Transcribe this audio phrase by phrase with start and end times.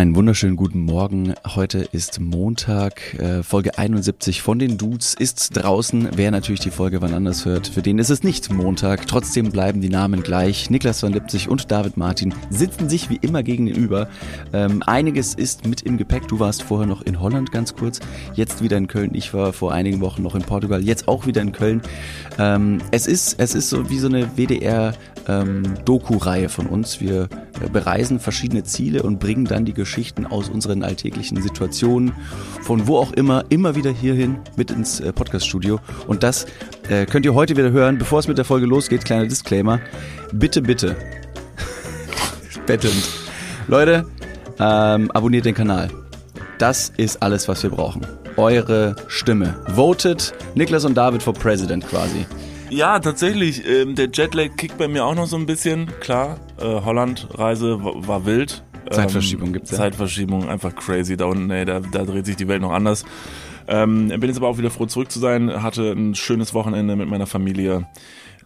[0.00, 1.34] Einen wunderschönen guten Morgen.
[1.46, 6.08] Heute ist Montag, äh, Folge 71 von den Dudes ist draußen.
[6.16, 9.06] Wer natürlich die Folge wann anders hört, für den ist es nicht Montag.
[9.06, 10.70] Trotzdem bleiben die Namen gleich.
[10.70, 14.08] Niklas van Lipzig und David Martin sitzen sich wie immer gegenüber.
[14.54, 16.28] Ähm, einiges ist mit im Gepäck.
[16.28, 18.00] Du warst vorher noch in Holland ganz kurz,
[18.32, 19.10] jetzt wieder in Köln.
[19.12, 21.82] Ich war vor einigen Wochen noch in Portugal, jetzt auch wieder in Köln.
[22.38, 24.94] Ähm, es ist es ist so wie so eine WDR
[25.28, 27.02] ähm, Doku-Reihe von uns.
[27.02, 27.28] Wir
[27.62, 32.12] äh, bereisen verschiedene Ziele und bringen dann die Geschichten aus unseren alltäglichen Situationen,
[32.62, 35.80] von wo auch immer, immer wieder hierhin mit ins äh, Podcast-Studio.
[36.06, 36.46] Und das
[36.88, 37.98] äh, könnt ihr heute wieder hören.
[37.98, 39.80] Bevor es mit der Folge losgeht, kleiner Disclaimer.
[40.32, 40.96] Bitte, bitte.
[42.66, 43.08] Bettend.
[43.66, 44.06] Leute,
[44.60, 45.90] ähm, abonniert den Kanal.
[46.58, 48.06] Das ist alles, was wir brauchen.
[48.36, 49.56] Eure Stimme.
[49.74, 52.26] Voted Niklas und David for President quasi.
[52.68, 53.66] Ja, tatsächlich.
[53.66, 55.90] Ähm, der Jetlag kickt bei mir auch noch so ein bisschen.
[55.98, 58.62] Klar, äh, Holland-Reise war wild.
[58.90, 59.78] Zeitverschiebung ähm, gibt's ja.
[59.78, 61.16] Zeitverschiebung, einfach crazy.
[61.16, 63.04] Da unten, ey, da, da dreht sich die Welt noch anders.
[63.68, 65.62] Ähm, bin jetzt aber auch wieder froh zurück zu sein.
[65.62, 67.86] Hatte ein schönes Wochenende mit meiner Familie.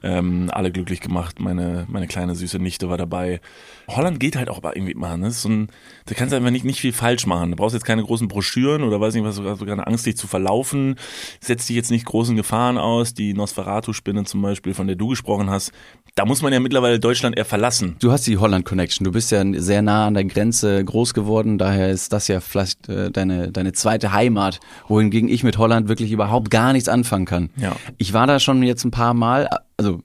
[0.03, 1.41] Ähm, alle glücklich gemacht.
[1.41, 3.41] Meine, meine kleine süße Nichte war dabei.
[3.89, 5.17] Holland geht halt auch aber irgendwie mal.
[5.17, 5.31] Ne?
[5.31, 5.69] So ein,
[6.05, 7.53] da kannst du einfach nicht, nicht viel falsch machen.
[7.53, 10.19] Du brauchst jetzt keine großen Broschüren oder weiß nicht was, du hast keine Angst, dich
[10.19, 10.97] zu verlaufen.
[11.41, 13.15] Setzt dich jetzt nicht großen Gefahren aus.
[13.15, 15.73] Die Nosferatu-Spinne zum Beispiel, von der du gesprochen hast.
[16.17, 17.97] Da muss man ja mittlerweile Deutschland eher verlassen.
[17.99, 19.05] Du hast die Holland-Connection.
[19.05, 21.59] Du bist ja sehr nah an der Grenze groß geworden.
[21.59, 26.13] Daher ist das ja vielleicht äh, deine, deine zweite Heimat, wohingegen ich mit Holland wirklich
[26.13, 27.51] überhaupt gar nichts anfangen kann.
[27.57, 27.75] Ja.
[27.99, 30.03] Ich war da schon jetzt ein paar Mal, also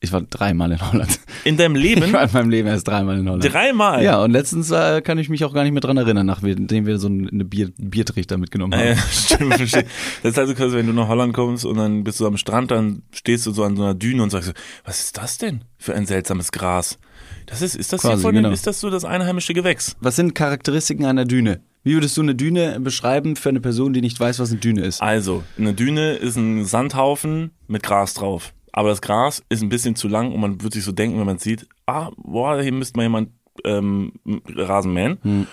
[0.00, 1.20] ich war dreimal in Holland.
[1.46, 2.02] In deinem Leben?
[2.06, 3.52] Ich war in meinem Leben erst dreimal in Holland.
[3.52, 4.02] Dreimal?
[4.02, 6.98] Ja, und letztens äh, kann ich mich auch gar nicht mehr dran erinnern, nachdem wir
[6.98, 8.88] so eine Bier, Biertrichter mitgenommen haben.
[8.88, 9.86] Ja, stimmt, verstehe.
[10.22, 12.70] Das ist also quasi, wenn du nach Holland kommst und dann bist du am Strand,
[12.70, 15.94] dann stehst du so an so einer Düne und sagst, was ist das denn für
[15.94, 16.98] ein seltsames Gras?
[17.46, 18.50] Das ist, ist das Quasi, hier von genau.
[18.50, 19.96] ist das so das einheimische Gewächs?
[20.00, 21.60] Was sind Charakteristiken einer Düne?
[21.84, 24.82] Wie würdest du eine Düne beschreiben für eine Person, die nicht weiß, was eine Düne
[24.82, 25.00] ist?
[25.00, 28.52] Also, eine Düne ist ein Sandhaufen mit Gras drauf.
[28.76, 31.26] Aber das Gras ist ein bisschen zu lang und man wird sich so denken, wenn
[31.26, 33.30] man sieht, ah, boah, hier müsste mal jemand
[33.64, 34.12] ähm,
[34.54, 35.18] Rasen mähen.
[35.22, 35.46] Hm.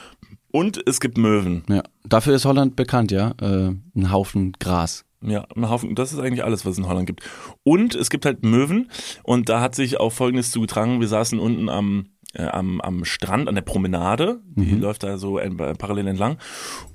[0.52, 1.64] Und es gibt Möwen.
[1.70, 3.34] Ja, dafür ist Holland bekannt, ja.
[3.42, 5.06] Äh, ein Haufen Gras.
[5.22, 7.24] Ja, ein Haufen, das ist eigentlich alles, was es in Holland gibt.
[7.64, 8.92] Und es gibt halt Möwen
[9.24, 11.00] und da hat sich auch Folgendes zugetragen.
[11.00, 15.40] Wir saßen unten am, äh, am, am Strand, an der Promenade, die läuft da so
[15.40, 16.40] äh, parallel entlang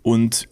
[0.02, 0.50] und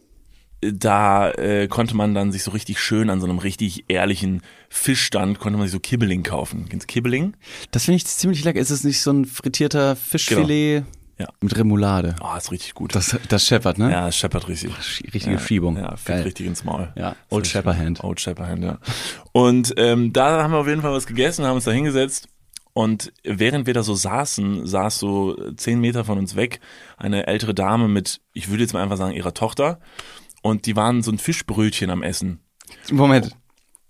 [0.73, 5.39] da äh, konnte man dann sich so richtig schön an so einem richtig ehrlichen Fischstand,
[5.39, 6.67] konnte man sich so Kibbeling kaufen.
[6.69, 7.35] Kennst Kibbeling?
[7.71, 8.61] Das finde ich ziemlich lecker.
[8.61, 10.85] Ist es nicht so ein frittierter Fischfilet
[11.19, 11.29] Ja.
[11.41, 12.17] mit Remoulade?
[12.21, 12.95] Oh, ist richtig gut.
[12.95, 13.91] Das, das scheppert, ne?
[13.91, 14.73] ja, es scheppert richtig.
[15.15, 15.77] Richtige ja, Schiebung.
[15.77, 16.23] Ja, fällt Geil.
[16.25, 16.93] richtig ins Maul.
[16.97, 18.05] Ja, Old Das Shepperhand.
[18.05, 18.79] Old Shepperhand, ja.
[19.33, 22.29] Und ähm, da haben wir auf jeden Fall was gegessen, haben uns da hingesetzt.
[22.75, 26.61] Und während wir da so saßen, saß so zehn Meter von uns weg
[26.99, 29.79] eine ältere Dame mit, ich würde jetzt mal einfach sagen, ihrer Tochter.
[30.47, 32.39] Und die waren so ein Fischbrötchen am Essen.
[32.93, 33.33] Moment.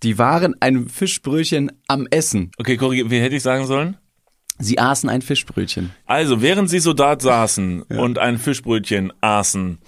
[0.02, 2.50] Die waren ein Fischbrötchen am Essen.
[2.56, 3.98] Okay, korrigier, wie hätte ich sagen sollen?
[4.58, 5.92] Sie aßen ein Fischbrötchen.
[6.06, 9.78] Also, während sie so dort saßen und ein Fischbrötchen aßen,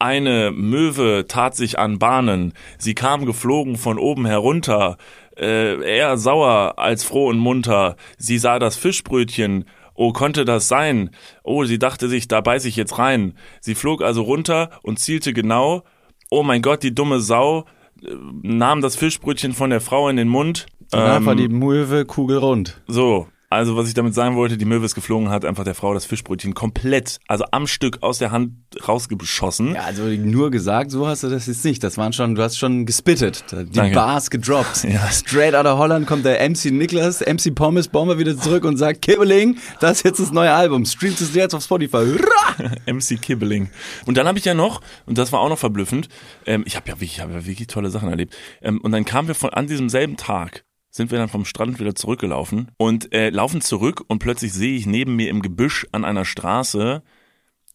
[0.00, 2.52] eine Möwe tat sich an Bahnen.
[2.78, 4.98] Sie kam geflogen von oben herunter,
[5.36, 7.94] äh, eher sauer als froh und munter.
[8.16, 9.66] Sie sah das Fischbrötchen.
[9.94, 11.10] Oh, konnte das sein?
[11.44, 13.34] Oh, sie dachte sich, da beiß ich jetzt rein.
[13.60, 15.84] Sie flog also runter und zielte genau.
[16.30, 17.64] Oh mein Gott, die dumme Sau
[18.02, 20.66] äh, nahm das Fischbrötchen von der Frau in den Mund.
[20.90, 22.80] Danach Ähm, war die Möwe kugelrund.
[22.86, 25.94] so, also was ich damit sagen wollte, die Möwe ist geflogen, hat einfach der Frau
[25.94, 28.52] das Fischbrötchen komplett, also am Stück aus der Hand
[28.86, 29.74] rausgeschossen.
[29.74, 31.82] Ja, also nur gesagt, so hast du das jetzt nicht.
[31.82, 33.44] Das waren schon, du hast schon gespittet.
[33.50, 33.94] Die Danke.
[33.94, 34.86] Bars gedroppt.
[34.88, 35.06] Ja.
[35.10, 39.02] Straight out of Holland kommt der MC Niklas, MC Pommes Bomber wieder zurück und sagt,
[39.02, 40.86] Kibbeling, das ist jetzt das neue Album.
[40.86, 41.98] Streamt es jetzt auf Spotify.
[41.98, 42.72] Hurra!
[42.86, 43.68] MC Kibbeling.
[44.06, 46.08] Und dann habe ich ja noch, und das war auch noch verblüffend,
[46.46, 48.34] ähm, ich habe ja wirklich, ich hab ja wirklich tolle Sachen erlebt.
[48.62, 50.64] Ähm, und dann kamen wir von an diesem selben Tag,
[50.98, 54.84] sind wir dann vom Strand wieder zurückgelaufen und äh, laufen zurück und plötzlich sehe ich
[54.84, 57.02] neben mir im Gebüsch an einer Straße,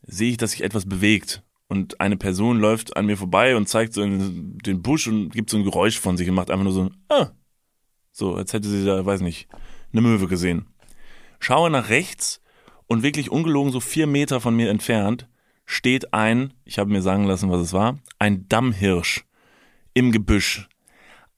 [0.03, 1.41] sehe ich, dass sich etwas bewegt.
[1.67, 5.49] Und eine Person läuft an mir vorbei und zeigt so in den Busch und gibt
[5.49, 7.31] so ein Geräusch von sich und macht einfach nur so ein Ah.
[8.11, 9.47] So, als hätte sie da, weiß nicht,
[9.91, 10.67] eine Möwe gesehen.
[11.39, 12.41] Schaue nach rechts
[12.85, 15.27] und wirklich ungelogen so vier Meter von mir entfernt
[15.65, 19.25] steht ein, ich habe mir sagen lassen, was es war, ein Dammhirsch
[19.93, 20.67] im Gebüsch.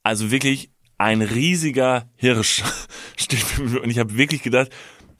[0.03, 2.63] Also wirklich ein riesiger Hirsch
[3.17, 4.69] steht und ich habe wirklich gedacht,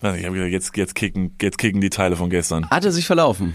[0.02, 2.70] ich habe gedacht, jetzt, jetzt kicken, jetzt kicken die Teile von gestern.
[2.70, 3.54] Hat er sich verlaufen?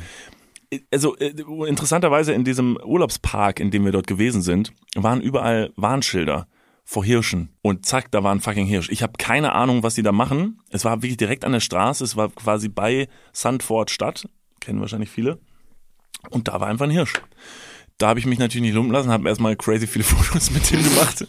[0.92, 1.34] Also äh,
[1.66, 6.46] interessanterweise in diesem Urlaubspark, in dem wir dort gewesen sind, waren überall Warnschilder
[6.84, 7.50] vor Hirschen.
[7.62, 8.88] Und zack, da war ein fucking Hirsch.
[8.90, 10.60] Ich habe keine Ahnung, was die da machen.
[10.70, 12.02] Es war wirklich direkt an der Straße.
[12.02, 14.28] Es war quasi bei Sandford Stadt.
[14.60, 15.38] Kennen wahrscheinlich viele.
[16.30, 17.14] Und da war einfach ein Hirsch.
[17.98, 20.82] Da habe ich mich natürlich nicht lumpen lassen, habe erstmal crazy viele Fotos mit dem
[20.82, 21.26] gemacht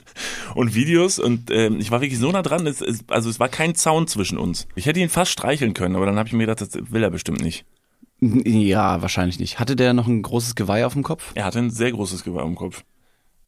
[0.55, 3.49] und Videos und ähm, ich war wirklich so nah dran, es, es, also es war
[3.49, 4.67] kein Zaun zwischen uns.
[4.75, 7.09] Ich hätte ihn fast streicheln können, aber dann habe ich mir gedacht, das will er
[7.09, 7.65] bestimmt nicht.
[8.21, 9.59] Ja, wahrscheinlich nicht.
[9.59, 11.31] Hatte der noch ein großes Geweih auf dem Kopf?
[11.33, 12.83] Er hatte ein sehr großes Geweih am Kopf.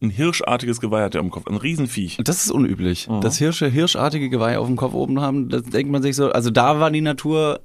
[0.01, 2.17] Ein hirschartiges Geweih hat er am Kopf, ein Riesenviech.
[2.23, 3.07] Das ist unüblich.
[3.07, 3.21] Mhm.
[3.21, 6.49] Dass Hirsche hirschartige Geweih auf dem Kopf oben haben, das denkt man sich so, also
[6.49, 7.61] da war die Natur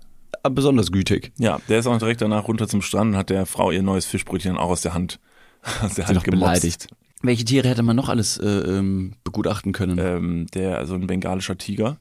[0.50, 1.32] besonders gütig.
[1.38, 4.04] Ja, der ist auch direkt danach runter zum Strand und hat der Frau ihr neues
[4.06, 5.18] Fischbrötchen auch aus der Hand,
[5.82, 6.40] aus der Hand gemobst.
[6.40, 6.88] beleidigt.
[7.22, 9.98] Welche Tiere hätte man noch alles äh, ähm, begutachten können?
[9.98, 11.98] ähm, der, also ein bengalischer Tiger.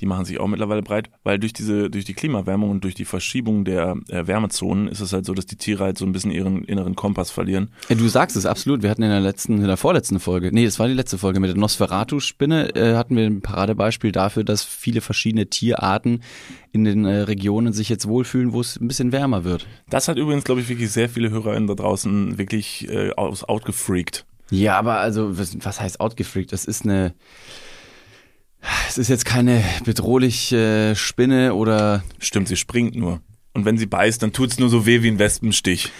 [0.00, 3.04] Die machen sich auch mittlerweile breit, weil durch diese, durch die Klimawärmung und durch die
[3.04, 6.30] Verschiebung der äh, Wärmezonen ist es halt so, dass die Tiere halt so ein bisschen
[6.30, 7.70] ihren inneren Kompass verlieren.
[7.88, 8.82] Ja, du sagst es absolut.
[8.82, 11.40] Wir hatten in der letzten, in der vorletzten Folge, nee, das war die letzte Folge
[11.40, 16.22] mit der Nosferatu-Spinne, äh, hatten wir ein Paradebeispiel dafür, dass viele verschiedene Tierarten
[16.70, 19.66] in den äh, Regionen sich jetzt wohlfühlen, wo es ein bisschen wärmer wird.
[19.90, 24.26] Das hat übrigens, glaube ich, wirklich sehr viele HörerInnen da draußen wirklich äh, aus outgefreakt.
[24.50, 26.52] Ja, aber also, was, was heißt outgefreakt?
[26.52, 27.14] Das ist eine,
[28.88, 33.20] es ist jetzt keine bedrohliche Spinne oder Stimmt, sie springt nur.
[33.54, 35.90] Und wenn sie beißt, dann tut's nur so weh wie ein Wespenstich.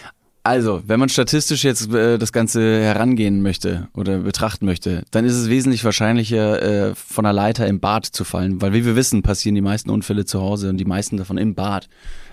[0.44, 5.34] Also, wenn man statistisch jetzt äh, das Ganze herangehen möchte oder betrachten möchte, dann ist
[5.34, 9.22] es wesentlich wahrscheinlicher, äh, von einer Leiter im Bad zu fallen, weil wie wir wissen,
[9.22, 11.88] passieren die meisten Unfälle zu Hause und die meisten davon im Bad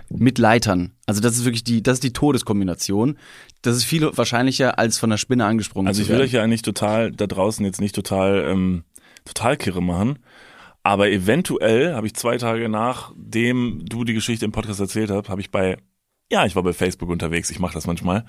[0.09, 0.93] mit Leitern.
[1.05, 3.17] Also das ist wirklich die, das ist die Todeskombination.
[3.61, 6.25] Das ist viel wahrscheinlicher, als von der Spinne angesprungen Also zu ich will werden.
[6.27, 8.83] euch ja eigentlich total da draußen jetzt nicht total ähm,
[9.25, 10.19] total kirre machen,
[10.83, 15.41] aber eventuell habe ich zwei Tage nachdem du die Geschichte im Podcast erzählt hast, habe
[15.41, 15.77] ich bei
[16.31, 18.25] ja ich war bei Facebook unterwegs, ich mache das manchmal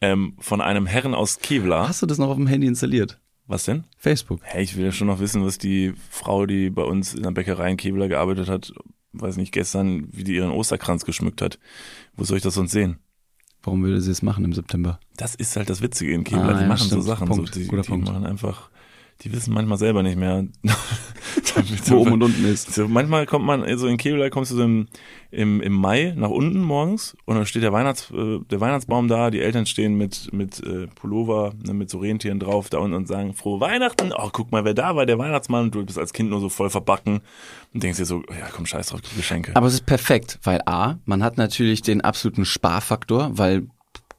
[0.00, 1.88] ähm, von einem Herren aus Kevlar.
[1.88, 3.20] Hast du das noch auf dem Handy installiert?
[3.46, 3.84] Was denn?
[3.98, 4.40] Facebook.
[4.42, 7.30] Hey, ich will ja schon noch wissen, was die Frau, die bei uns in der
[7.30, 8.72] Bäckerei in Kevlar gearbeitet hat,
[9.14, 11.58] weiß nicht gestern, wie die ihren Osterkranz geschmückt hat.
[12.16, 12.98] Wo soll ich das sonst sehen?
[13.62, 15.00] Warum würde sie es machen im September?
[15.16, 16.50] Das ist halt das Witzige in Kevlar.
[16.50, 17.02] Ah, die ja, machen stimmt.
[17.02, 17.28] so Sachen.
[17.28, 17.54] Punkt.
[17.54, 18.70] So, die die machen einfach,
[19.22, 20.46] die wissen manchmal selber nicht mehr.
[21.86, 22.74] Wo oben und unten ist.
[22.74, 24.88] So, manchmal kommt man, also in Kevlar kommst du so im,
[25.30, 29.30] im, im Mai nach unten morgens und dann steht der, Weihnachts, äh, der Weihnachtsbaum da,
[29.30, 33.08] die Eltern stehen mit, mit äh, Pullover, ne, mit so Rentieren drauf da unten und
[33.08, 36.30] sagen, frohe Weihnachten, oh, guck mal, wer da war, der Weihnachtsmann, du bist als Kind
[36.30, 37.20] nur so voll verbacken
[37.72, 39.54] und denkst dir so, ja komm, scheiß drauf, die Geschenke.
[39.54, 43.68] Aber es ist perfekt, weil A, man hat natürlich den absoluten Sparfaktor, weil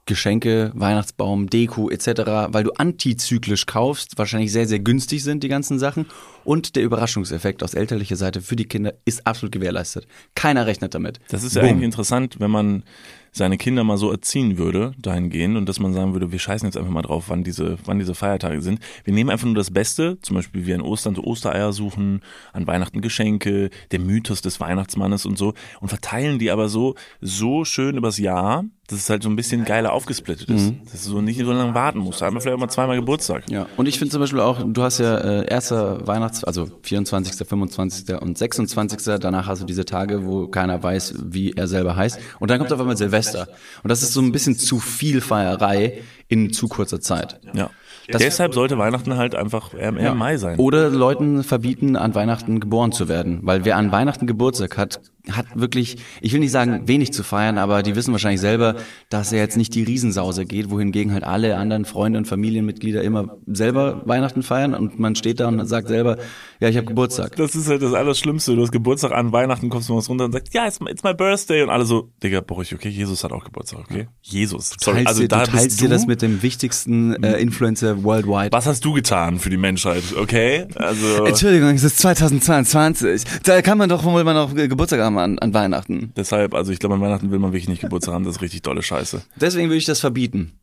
[0.06, 2.06] Geschenke, Weihnachtsbaum, Deko etc.,
[2.48, 6.06] weil du antizyklisch kaufst, wahrscheinlich sehr, sehr günstig sind die ganzen Sachen.
[6.44, 10.06] Und der Überraschungseffekt aus elterlicher Seite für die Kinder ist absolut gewährleistet.
[10.36, 11.18] Keiner rechnet damit.
[11.28, 11.70] Das ist ja Bumm.
[11.70, 12.84] eigentlich interessant, wenn man
[13.32, 16.76] seine Kinder mal so erziehen würde, dahingehend, und dass man sagen würde, wir scheißen jetzt
[16.76, 18.80] einfach mal drauf, wann diese, wann diese Feiertage sind.
[19.04, 22.22] Wir nehmen einfach nur das Beste, zum Beispiel wie an Ostern so Ostereier suchen,
[22.52, 27.64] an Weihnachten Geschenke, der Mythos des Weihnachtsmannes und so, und verteilen die aber so, so
[27.64, 30.72] schön übers Jahr, dass es halt so ein bisschen geiler aufgesplittet ist.
[30.92, 32.20] Dass du so nicht so lange warten musst.
[32.20, 33.42] Man vielleicht auch mal zweimal Geburtstag.
[33.50, 37.46] Ja, und ich finde zum Beispiel auch, du hast ja äh, erster Weihnachts-, also 24.,
[37.48, 38.14] 25.
[38.20, 39.18] und 26.
[39.20, 42.18] Danach hast du diese Tage, wo keiner weiß, wie er selber heißt.
[42.38, 43.48] Und dann kommt auf einmal Silvester.
[43.82, 47.40] Und das ist so ein bisschen zu viel Feierei in zu kurzer Zeit.
[47.54, 47.70] Ja.
[48.08, 50.58] Das- Deshalb sollte Weihnachten halt einfach im Mai sein.
[50.60, 53.40] Oder Leuten verbieten, an Weihnachten geboren zu werden.
[53.42, 55.00] Weil wer an Weihnachten Geburtstag hat,
[55.32, 58.76] hat wirklich, ich will nicht sagen, wenig zu feiern, aber die wissen wahrscheinlich selber,
[59.08, 63.36] dass er jetzt nicht die Riesensause geht, wohingegen halt alle anderen Freunde und Familienmitglieder immer
[63.46, 66.16] selber Weihnachten feiern und man steht da und sagt selber,
[66.60, 67.36] ja, ich habe Geburtstag.
[67.36, 68.54] Das ist halt das Allerschlimmste.
[68.54, 71.02] Du hast Geburtstag an Weihnachten, kommst du morgens runter und sagst, ja, it's my, it's
[71.02, 71.62] my birthday.
[71.62, 74.08] Und alle so, Digga, brauch ich, okay, Jesus hat auch Geburtstag, okay?
[74.22, 74.74] Jesus.
[74.80, 75.94] Sorry, also dir, da du teilst dir du.
[75.94, 78.52] das mit dem wichtigsten äh, Influencer worldwide.
[78.52, 80.66] was hast du getan für die Menschheit, okay?
[80.76, 83.24] Also, Entschuldigung, es ist 2022.
[83.42, 86.12] Da kann man doch wohl mal noch Geburtstag haben an, an Weihnachten.
[86.16, 88.24] deshalb, also ich glaube, an Weihnachten will man wirklich nicht Geburtstag haben.
[88.24, 89.22] Das ist richtig dolle Scheiße.
[89.36, 90.58] Deswegen würde ich das verbieten.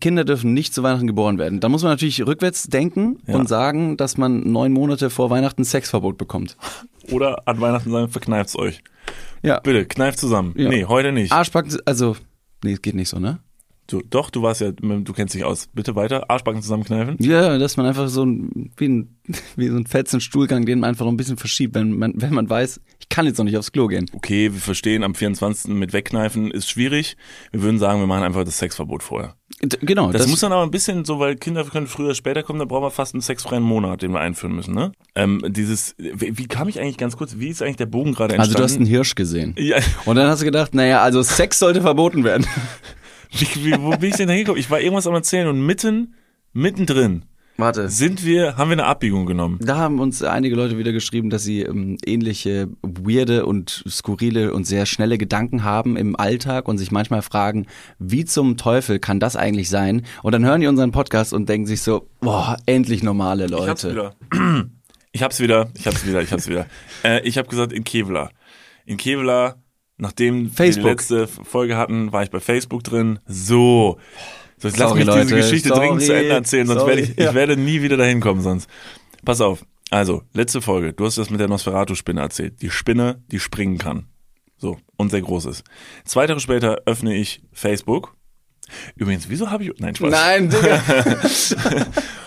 [0.00, 1.60] Kinder dürfen nicht zu Weihnachten geboren werden.
[1.60, 3.36] Da muss man natürlich rückwärts denken Ja.
[3.36, 6.56] und sagen, dass man neun Monate vor Weihnachten Sexverbot bekommt.
[7.10, 8.82] Oder an Weihnachten sagen, verkneift's euch.
[9.42, 9.60] Ja.
[9.60, 10.52] Bitte, kneift zusammen.
[10.56, 10.68] Ja.
[10.68, 11.32] Nee, heute nicht.
[11.32, 12.16] Arschbacken, also,
[12.62, 13.38] nee, es geht nicht so, ne?
[13.88, 15.68] Du, doch, du warst ja, du kennst dich aus.
[15.72, 16.28] Bitte weiter.
[16.28, 17.16] Arschbacken zusammenkneifen.
[17.20, 19.16] Ja, dass man einfach so ein, wie, ein,
[19.56, 22.34] wie so ein fetzen Stuhlgang, den man einfach noch ein bisschen verschiebt, wenn man, wenn
[22.34, 24.06] man weiß, ich kann jetzt noch nicht aufs Klo gehen.
[24.12, 25.72] Okay, wir verstehen, am 24.
[25.74, 27.16] mit wegkneifen ist schwierig.
[27.52, 29.36] Wir würden sagen, wir machen einfach das Sexverbot vorher.
[29.62, 32.58] D- Genau, Das, muss dann aber ein bisschen so, weil Kinder können früher, später kommen,
[32.58, 34.92] da brauchen wir fast einen sexfreien Monat, den wir einführen müssen, ne?
[35.14, 38.34] Ähm, dieses, wie, wie kam ich eigentlich ganz kurz, wie ist eigentlich der Bogen gerade
[38.38, 38.58] also entstanden?
[38.58, 39.54] du hast einen Hirsch gesehen.
[39.56, 42.44] ja, Und dann hast du gedacht, naja, also Sex sollte verboten werden.
[43.30, 44.60] wie, wo bin ich denn da hingekommen?
[44.60, 46.14] Ich war irgendwas am Erzählen und mitten,
[46.52, 47.24] mittendrin
[47.58, 47.88] Warte.
[47.88, 49.58] sind wir, haben wir eine Abbiegung genommen.
[49.62, 54.64] Da haben uns einige Leute wieder geschrieben, dass sie ähm, ähnliche weirde und skurrile und
[54.64, 57.66] sehr schnelle Gedanken haben im Alltag und sich manchmal fragen,
[57.98, 60.02] wie zum Teufel kann das eigentlich sein?
[60.22, 63.82] Und dann hören die unseren Podcast und denken sich so, boah, endlich normale Ich hab's
[63.84, 64.12] Leute.
[64.30, 64.70] wieder.
[65.12, 66.66] Ich hab's wieder, ich hab's wieder, ich hab's wieder.
[67.02, 68.30] Äh, ich habe gesagt in Kevlar.
[68.84, 69.56] In Kevlar,
[69.98, 70.84] nachdem Facebook.
[70.84, 73.18] wir die letzte Folge hatten, war ich bei Facebook drin.
[73.26, 73.98] So.
[74.58, 75.36] So, jetzt lass mich diese Leute.
[75.36, 75.80] Geschichte Sorry.
[75.80, 76.96] dringend zu Ende erzählen, sonst Sorry.
[76.96, 78.68] werde ich, ich werde nie wieder dahin kommen sonst.
[79.24, 79.64] Pass auf.
[79.90, 80.92] Also, letzte Folge.
[80.92, 82.60] Du hast das mit der Nosferatu-Spinne erzählt.
[82.62, 84.06] Die Spinne, die springen kann.
[84.56, 84.78] So.
[84.96, 85.64] Und sehr groß ist.
[86.04, 88.14] Zwei Tage später öffne ich Facebook.
[88.96, 90.10] Übrigens, wieso habe ich, nein, Spaß.
[90.10, 90.82] Nein, Digga.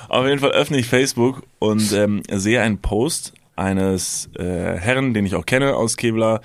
[0.09, 5.25] Auf jeden Fall öffne ich Facebook und ähm, sehe einen Post eines äh, Herrn, den
[5.25, 6.41] ich auch kenne aus Kevlar.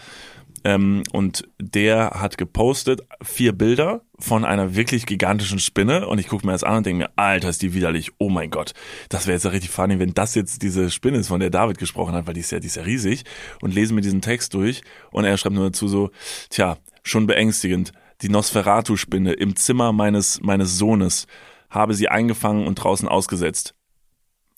[0.64, 6.08] Ähm, und der hat gepostet vier Bilder von einer wirklich gigantischen Spinne.
[6.08, 8.12] Und ich gucke mir das an und denke mir, Alter, ist die widerlich.
[8.18, 8.72] Oh mein Gott.
[9.10, 11.78] Das wäre jetzt ja richtig funny, wenn das jetzt diese Spinne ist, von der David
[11.78, 13.24] gesprochen hat, weil die ist ja, die ist ja riesig.
[13.60, 14.82] Und lese mir diesen Text durch.
[15.10, 16.10] Und er schreibt nur dazu so,
[16.48, 17.92] tja, schon beängstigend.
[18.22, 21.26] Die Nosferatu-Spinne im Zimmer meines, meines Sohnes
[21.68, 23.74] habe sie eingefangen und draußen ausgesetzt.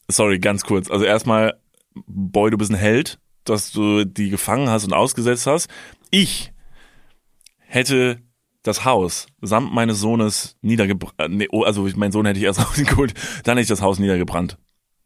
[0.08, 0.90] Sorry, ganz kurz.
[0.90, 1.58] Also erstmal,
[2.06, 5.68] Boy, du bist ein Held, dass du die gefangen hast und ausgesetzt hast.
[6.18, 6.50] Ich
[7.58, 8.22] hätte
[8.62, 11.34] das Haus samt meines Sohnes niedergebrannt.
[11.36, 13.12] Nee, oh, also mein Sohn hätte ich erst rausgeholt,
[13.44, 14.56] dann hätte ich das Haus niedergebrannt.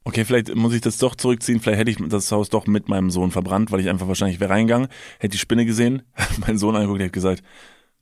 [0.04, 1.58] Okay, vielleicht muss ich das doch zurückziehen.
[1.58, 4.50] Vielleicht hätte ich das Haus doch mit meinem Sohn verbrannt, weil ich einfach wahrscheinlich wäre
[4.50, 4.86] reingegangen,
[5.18, 6.02] hätte die Spinne gesehen,
[6.46, 7.42] meinen Sohn angeguckt, hätte gesagt,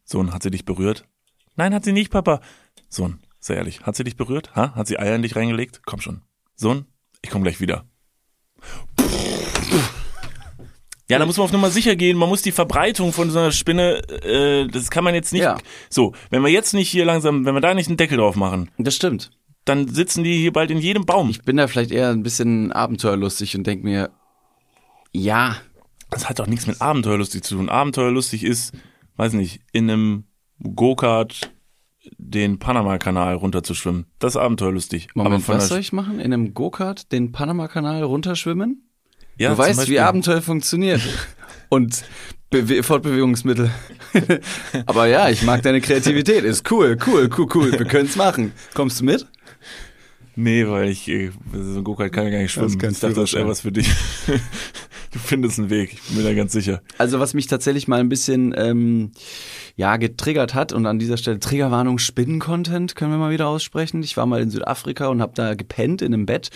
[0.05, 1.07] Sohn, hat sie dich berührt?
[1.57, 2.43] Nein, hat sie nicht, Papa.
[2.91, 4.55] Sohn, sehr ehrlich, hat sie dich berührt?
[4.55, 4.75] Ha?
[4.75, 5.81] Hat sie Eier in dich reingelegt?
[5.87, 6.21] Komm schon.
[6.57, 6.85] Sohn,
[7.23, 7.87] ich komme gleich wieder.
[11.11, 12.19] Ja, da muss man auf Nummer sicher gehen.
[12.19, 15.43] Man muss die Verbreitung von so einer Spinne, äh, das kann man jetzt nicht.
[15.43, 15.57] Ja.
[15.89, 18.71] So, wenn wir jetzt nicht hier langsam, wenn wir da nicht einen Deckel drauf machen,
[18.79, 19.31] Das stimmt.
[19.65, 21.31] dann sitzen die hier bald in jedem Baum.
[21.31, 24.11] Ich bin da vielleicht eher ein bisschen abenteuerlustig und denke mir,
[25.13, 25.57] ja,
[26.11, 27.69] Das hat doch nichts mit Abenteuerlustig zu tun.
[27.69, 28.73] Abenteuerlustig ist,
[29.17, 30.25] weiß nicht, in einem
[30.63, 31.51] Go-Kart
[32.17, 34.07] den Panama-Kanal runterzuschwimmen.
[34.19, 35.09] Das ist abenteuerlustig.
[35.15, 36.19] Moment, was soll ich machen?
[36.21, 38.88] In einem Go-Kart den Panama-Kanal runterschwimmen?
[39.39, 39.99] Ja, du weißt, wie Beispiel.
[40.01, 41.01] Abenteuer funktioniert.
[41.69, 42.05] Und
[42.51, 43.71] Bewe Fortbewegungsmittel.
[44.87, 46.45] Aber ja, ich mag deine Kreativität.
[46.45, 47.73] Ist cool, cool, cool, cool.
[47.73, 48.53] Wir können's machen.
[48.73, 49.27] Kommst du mit?
[50.35, 52.79] Nee, weil ich, äh, so ein Go-Kart kann ich gar nicht Das ist schwimmen.
[52.81, 53.49] kein Ich dachte, das wäre Führerschein.
[53.49, 53.89] was für dich.
[55.13, 56.81] du findest einen Weg, ich bin mir da ganz sicher.
[56.97, 59.11] Also was mich tatsächlich mal ein bisschen ähm,
[59.75, 64.03] ja getriggert hat und an dieser Stelle Triggerwarnung Spinnen-Content können wir mal wieder aussprechen.
[64.03, 66.51] Ich war mal in Südafrika und habe da gepennt in einem Bett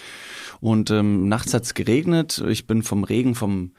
[0.62, 2.42] und ähm, nachts hat's geregnet.
[2.48, 3.72] Ich bin vom Regen, vom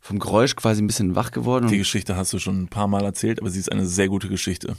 [0.00, 1.68] vom Geräusch quasi ein bisschen wach geworden.
[1.68, 4.28] Die Geschichte hast du schon ein paar Mal erzählt, aber sie ist eine sehr gute
[4.28, 4.76] Geschichte.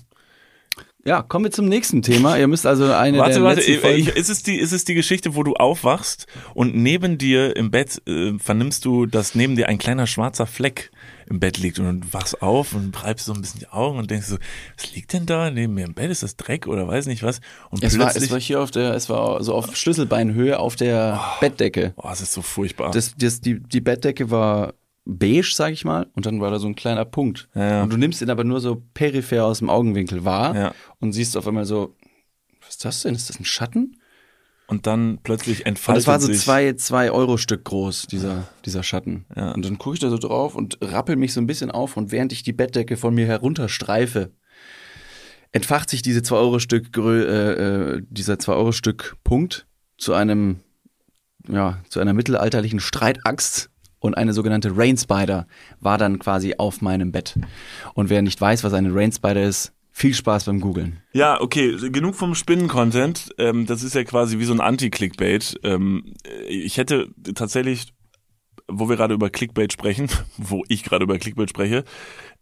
[1.03, 2.37] ja, kommen wir zum nächsten Thema.
[2.37, 4.85] Ihr müsst also eine Warte, der warte, letzten Folgen ich, ist, es die, ist es
[4.85, 9.55] die Geschichte, wo du aufwachst und neben dir im Bett äh, vernimmst du, dass neben
[9.55, 10.91] dir ein kleiner schwarzer Fleck
[11.27, 14.11] im Bett liegt und du wachst auf und treibst so ein bisschen die Augen und
[14.11, 14.37] denkst so,
[14.77, 16.11] was liegt denn da neben mir im Bett?
[16.11, 17.39] Ist das Dreck oder weiß nicht was?
[17.71, 20.75] Und Es war, plötzlich, es war hier auf der, es war so auf Schlüsselbeinhöhe auf
[20.75, 21.93] der Bettdecke.
[21.97, 22.91] oh, es ist so furchtbar.
[22.91, 24.73] Das, das, die, die Bettdecke war
[25.05, 27.47] beige, sag ich mal, und dann war da so ein kleiner Punkt.
[27.53, 27.83] Ja.
[27.83, 30.73] Und du nimmst ihn aber nur so peripher aus dem Augenwinkel wahr Ja.
[30.99, 31.95] und siehst auf einmal so,
[32.61, 33.13] was ist das denn?
[33.15, 33.97] Ist das ein Schatten?
[34.67, 36.39] Und dann plötzlich entfaltet es war so sich.
[36.39, 39.25] zwei, zwei Euro Stück groß, dieser, dieser Schatten.
[39.35, 39.51] Ja.
[39.51, 42.11] Und dann gucke ich da so drauf und rappel mich so ein bisschen auf und
[42.11, 44.31] während ich die Bettdecke von mir herunterstreife,
[45.51, 49.67] entfacht sich diese zwei Euro Stück, äh, äh, dieser zwei Euro Stück Punkt
[49.97, 50.59] zu einem,
[51.47, 53.69] ja, zu einer mittelalterlichen Streitaxt
[53.99, 55.47] und eine sogenannte Rain Spider
[55.79, 57.39] war dann quasi auf meinem Bett.
[57.93, 60.99] Und wer nicht weiß, was eine Rain Spider ist, viel Spaß beim Googlen.
[61.13, 63.29] Ja, okay, genug vom Spinnen-Content.
[63.37, 65.57] Ähm, das ist ja quasi wie so ein Anti-Clickbait.
[65.63, 66.15] Ähm,
[66.49, 67.93] ich hätte tatsächlich,
[68.67, 71.85] wo wir gerade über Clickbait sprechen, wo ich gerade über Clickbait spreche,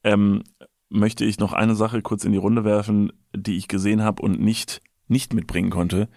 [0.03, 0.41] ähm,
[0.89, 4.41] möchte ich noch eine Sache kurz in die Runde werfen, die ich gesehen habe und
[4.41, 6.09] nicht, nicht mitbringen konnte.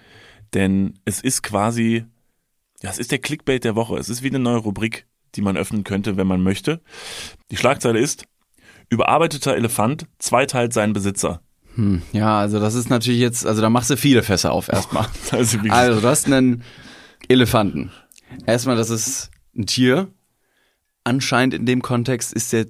[0.55, 2.07] Denn es ist quasi,
[2.83, 3.99] ja, es ist der Clickbait der Woche.
[3.99, 6.81] Es ist wie eine neue Rubrik, die man öffnen könnte, wenn man möchte.
[7.51, 8.25] Die Schlagzeile ist,
[8.89, 11.41] überarbeiteter Elefant zweiteilt seinen Besitzer.
[11.75, 15.07] Hm, ja, also das ist natürlich jetzt, also da machst du viele Fässer auf erstmal.
[15.31, 16.63] Also, Also, du hast einen
[17.29, 17.91] Elefanten.
[18.47, 20.09] Erstmal, das ist ein Tier.
[21.05, 22.67] Anscheinend in dem Kontext ist der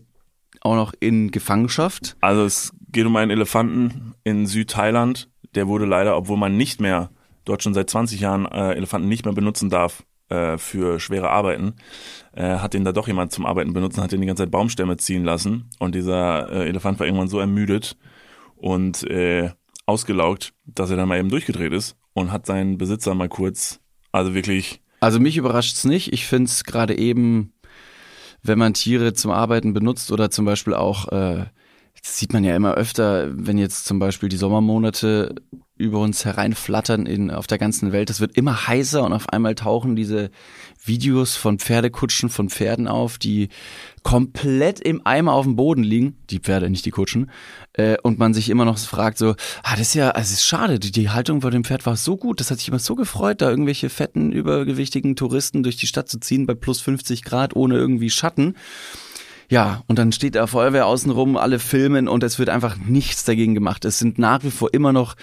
[0.61, 2.17] auch noch in Gefangenschaft.
[2.21, 5.29] Also es geht um einen Elefanten in Südthailand.
[5.55, 7.11] Der wurde leider, obwohl man nicht mehr,
[7.45, 11.75] dort schon seit 20 Jahren äh, Elefanten nicht mehr benutzen darf äh, für schwere Arbeiten,
[12.33, 14.97] äh, hat den da doch jemand zum Arbeiten benutzen, hat den die ganze Zeit Baumstämme
[14.97, 15.71] ziehen lassen.
[15.79, 17.97] Und dieser äh, Elefant war irgendwann so ermüdet
[18.57, 19.51] und äh,
[19.87, 23.81] ausgelaugt, dass er dann mal eben durchgedreht ist und hat seinen Besitzer mal kurz
[24.13, 24.81] Also wirklich.
[25.01, 26.13] Also mich überrascht's nicht.
[26.13, 27.53] Ich find's gerade eben,
[28.43, 31.47] wenn man Tiere zum Arbeiten benutzt oder zum Beispiel auch, äh,
[32.07, 35.35] das sieht man ja immer öfter, wenn jetzt zum Beispiel die Sommermonate
[35.77, 38.09] über uns hereinflattern in, auf der ganzen Welt.
[38.11, 40.31] Es wird immer heißer und auf einmal tauchen diese
[40.83, 43.49] Videos von Pferdekutschen, von Pferden auf, die
[44.05, 46.17] komplett im Eimer auf dem Boden liegen.
[46.31, 47.31] Die Pferde, nicht die Kutschen.
[47.73, 49.35] Äh, und man sich immer noch fragt so,
[49.65, 51.97] ah, das ist ja, also es ist schade, die, die Haltung vor dem Pferd war
[51.97, 52.39] so gut.
[52.39, 56.21] Das hat sich immer so gefreut, da irgendwelche fetten, übergewichtigen Touristen durch die Stadt zu
[56.21, 58.55] ziehen bei plus 50 Grad ohne irgendwie Schatten.
[59.49, 63.55] Ja, und dann steht da Feuerwehr außenrum, alle filmen und es wird einfach nichts dagegen
[63.55, 63.85] gemacht.
[63.85, 65.15] Es sind nach wie vor immer noch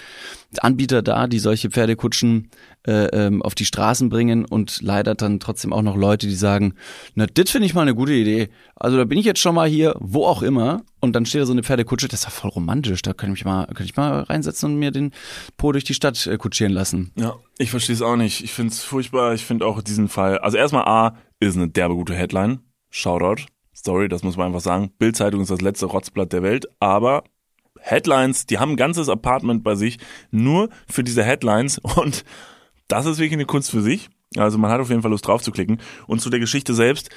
[0.60, 2.50] Anbieter da, die solche Pferdekutschen
[2.86, 6.74] äh, ähm, auf die Straßen bringen und leider dann trotzdem auch noch Leute, die sagen,
[7.14, 8.48] na, das finde ich mal eine gute Idee.
[8.76, 11.46] Also da bin ich jetzt schon mal hier, wo auch immer, und dann steht da
[11.46, 14.22] so eine Pferdekutsche, das ist ja voll romantisch, da kann ich mal, kann ich mal
[14.22, 15.12] reinsetzen und mir den
[15.56, 17.12] Po durch die Stadt äh, kutschieren lassen.
[17.16, 18.42] Ja, ich verstehe es auch nicht.
[18.42, 19.34] Ich finde es furchtbar.
[19.34, 22.60] Ich finde auch diesen Fall, also erstmal A, ist eine derbe gute Headline.
[22.90, 23.46] Shoutout.
[23.84, 24.90] Story, das muss man einfach sagen.
[24.98, 27.22] Bildzeitung ist das letzte Rotzblatt der Welt, aber
[27.78, 29.98] Headlines, die haben ein ganzes Apartment bei sich
[30.30, 32.24] nur für diese Headlines und
[32.88, 34.08] das ist wirklich eine Kunst für sich.
[34.36, 35.80] Also man hat auf jeden Fall Lust drauf zu klicken.
[36.06, 37.10] Und zu der Geschichte selbst,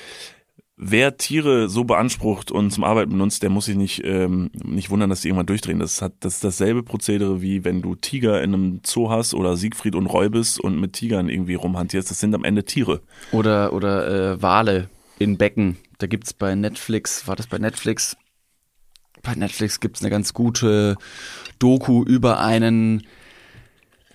[0.76, 5.10] wer Tiere so beansprucht und zum Arbeiten benutzt, der muss sich nicht, ähm, nicht wundern,
[5.10, 5.80] dass die irgendwann durchdrehen.
[5.80, 9.56] Das, hat, das ist dasselbe Prozedere, wie wenn du Tiger in einem Zoo hast oder
[9.56, 12.12] Siegfried und Roy bist und mit Tigern irgendwie rumhantierst.
[12.12, 13.02] Das sind am Ende Tiere.
[13.32, 15.78] Oder, oder äh, Wale in Becken.
[15.98, 18.18] Da gibt's bei Netflix, war das bei Netflix?
[19.24, 20.96] Bei Netflix gibt's eine ganz gute
[21.60, 23.04] Doku über einen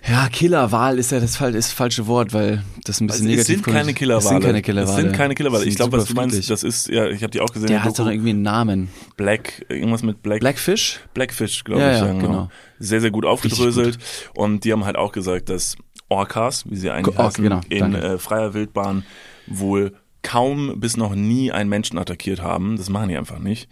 [0.09, 3.49] ja, Killerwal ist ja das, ist das falsche Wort, weil das ein bisschen Also es
[3.49, 4.25] negativ sind keine Killerwale.
[4.25, 4.97] Es sind keine Killerwale.
[4.99, 5.65] Es sind keine Killerwale.
[5.65, 7.69] Ich glaube, was du meinst, das ist, ja, ich habe die auch gesehen.
[7.69, 8.89] Der hat doch irgendwie einen Namen.
[9.17, 10.41] Black, irgendwas mit Black.
[10.41, 10.99] Blackfish?
[11.15, 11.99] Blackfish, glaube Ja, ich.
[12.01, 12.21] ja, genau.
[12.21, 12.49] genau.
[12.81, 13.99] Sehr, sehr gut aufgedröselt.
[14.35, 15.77] Und die haben halt auch gesagt, dass
[16.09, 19.05] Orcas, wie sie eigentlich Orca, heißen, genau, in äh, freier Wildbahn
[19.47, 22.77] wohl kaum bis noch nie einen Menschen attackiert haben.
[22.77, 23.69] Das machen die einfach nicht.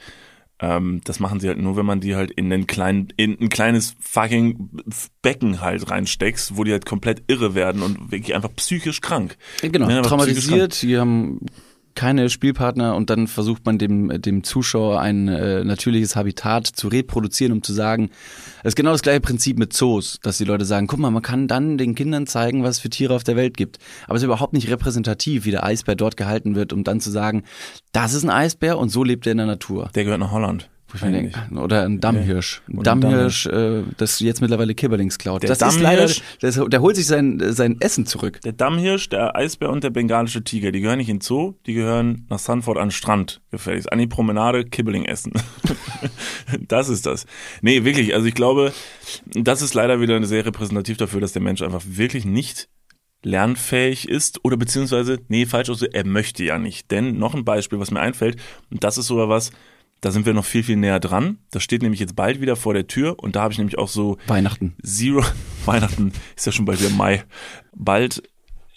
[0.62, 3.48] Ähm, das machen sie halt nur, wenn man die halt in einen kleinen, in ein
[3.48, 4.68] kleines fucking
[5.22, 9.38] Becken halt reinsteckst, wo die halt komplett irre werden und wirklich einfach psychisch krank.
[9.62, 11.40] Genau, Ja, psychisch traumatisiert, die haben
[11.94, 17.52] keine Spielpartner und dann versucht man dem, dem Zuschauer ein äh, natürliches Habitat zu reproduzieren,
[17.52, 18.10] um zu sagen,
[18.62, 21.22] es ist genau das gleiche Prinzip mit Zoos, dass die Leute sagen, guck mal, man
[21.22, 23.78] kann dann den Kindern zeigen, was es für Tiere auf der Welt gibt.
[24.06, 27.10] Aber es ist überhaupt nicht repräsentativ, wie der Eisbär dort gehalten wird, um dann zu
[27.10, 27.44] sagen,
[27.92, 29.90] das ist ein Eisbär und so lebt er in der Natur.
[29.94, 30.68] Der gehört nach Holland.
[30.98, 32.62] Denke, oder ein Dammhirsch.
[32.68, 35.42] Ein ein Dammhirsch, äh, das jetzt mittlerweile Kibberlings klaut.
[35.42, 38.40] Der das ist leider, Dammhirsch- der holt sich sein, sein Essen zurück.
[38.42, 42.26] Der Dammhirsch, der Eisbär und der bengalische Tiger, die gehören nicht in Zoo, die gehören
[42.28, 43.92] nach Sanford an den Strand gefälligst.
[43.92, 45.32] An die Promenade Kibbeling essen.
[46.68, 47.26] das ist das.
[47.62, 48.72] Nee, wirklich, also ich glaube,
[49.34, 52.68] das ist leider wieder sehr repräsentativ dafür, dass der Mensch einfach wirklich nicht
[53.22, 56.90] lernfähig ist oder beziehungsweise, nee, falsch, also er möchte ja nicht.
[56.90, 58.36] Denn noch ein Beispiel, was mir einfällt,
[58.70, 59.50] und das ist sogar was,
[60.00, 61.38] da sind wir noch viel, viel näher dran.
[61.50, 63.88] Das steht nämlich jetzt bald wieder vor der Tür und da habe ich nämlich auch
[63.88, 64.74] so Weihnachten.
[64.82, 65.24] Zero,
[65.64, 67.24] Weihnachten ist ja schon bald wieder Mai.
[67.74, 68.22] Bald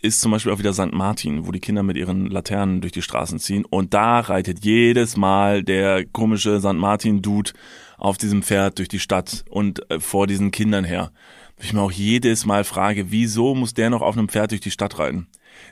[0.02, 0.92] ist zum Beispiel auch wieder St.
[0.92, 3.64] Martin, wo die Kinder mit ihren Laternen durch die Straßen ziehen.
[3.64, 6.74] Und da reitet jedes Mal der komische St.
[6.74, 7.52] Martin-Dude
[7.98, 11.12] auf diesem Pferd durch die Stadt und äh, vor diesen Kindern her.
[11.58, 14.72] Ich mir auch jedes Mal frage, wieso muss der noch auf einem Pferd durch die
[14.72, 15.28] Stadt reiten?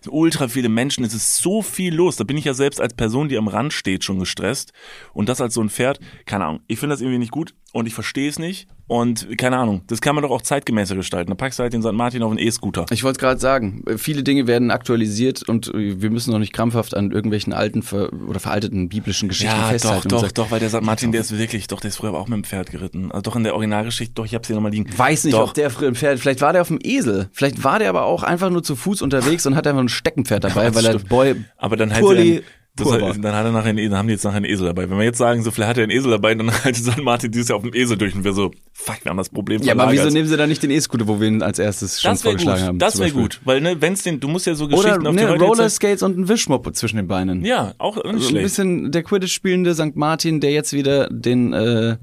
[0.09, 2.15] Ultra viele Menschen, es ist so viel los.
[2.15, 4.73] Da bin ich ja selbst als Person, die am Rand steht, schon gestresst.
[5.13, 6.61] Und das als so ein Pferd, keine Ahnung.
[6.67, 8.67] Ich finde das irgendwie nicht gut und ich verstehe es nicht.
[8.87, 11.29] Und keine Ahnung, das kann man doch auch zeitgemäßer gestalten.
[11.31, 11.93] Da packst du halt den St.
[11.93, 12.85] Martin auf einen E-Scooter.
[12.89, 17.11] Ich wollte gerade sagen, viele Dinge werden aktualisiert und wir müssen noch nicht krampfhaft an
[17.11, 20.03] irgendwelchen alten ver oder veralteten biblischen Geschichten Ja, doch, festhalten.
[20.07, 20.81] und doch, sagen, doch, weil der St.
[20.81, 23.11] Martin, der ist wirklich, doch, der ist früher aber auch mit dem Pferd geritten.
[23.13, 24.89] Also doch in der Originalgeschichte, doch, ich hab's hier nochmal liegen.
[24.97, 25.47] Weiß nicht, doch.
[25.49, 28.03] ob der früher ein Pferd, vielleicht war der auf dem Esel, vielleicht war der aber
[28.03, 30.91] auch einfach nur zu Fuß unterwegs und hat einfach ein Steckenpferd dabei, Das weil er
[30.95, 31.07] stimmt.
[31.09, 32.43] Boy Aber dann halt Purli
[32.79, 33.13] ein, war.
[33.13, 34.89] dann hat er nachher einen, dann haben die jetzt nachher einen Esel dabei.
[34.89, 37.01] Wenn wir jetzt sagen, so vielleicht hat er einen Esel dabei, dann reitet St.
[37.03, 39.61] Martin dieses Jahr auf dem Esel durch und wir so, fuck, wir haben das Problem
[39.61, 42.11] Ja, aber wieso nehmen sie dann nicht den E-Scooter, wo wir ihn als erstes schon
[42.11, 42.79] das wäre vorgeschlagen gut, haben?
[42.79, 45.21] das wäre gut, weil ne, wenn's den, du musst ja so Oder Geschichten auf die
[45.23, 47.43] ne, heutige Roller Zeit- Skates und ein Wischmopp zwischen den Beinen.
[47.45, 48.43] Ja, auch nicht Also ein schlecht.
[48.43, 49.95] bisschen der Quidditch spielende St.
[49.95, 51.97] Martin, der jetzt wieder den äh,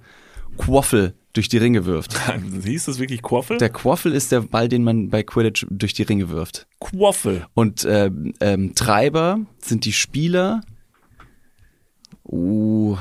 [0.59, 2.18] Quaffel durch die Ringe wirft.
[2.64, 3.59] Hieß das wirklich Quaffel?
[3.59, 6.66] Der Quaffel ist der Ball, den man bei Quidditch durch die Ringe wirft.
[6.81, 7.46] Quaffel.
[7.55, 10.62] Und ähm, ähm, Treiber sind die Spieler.
[12.24, 12.96] Uh,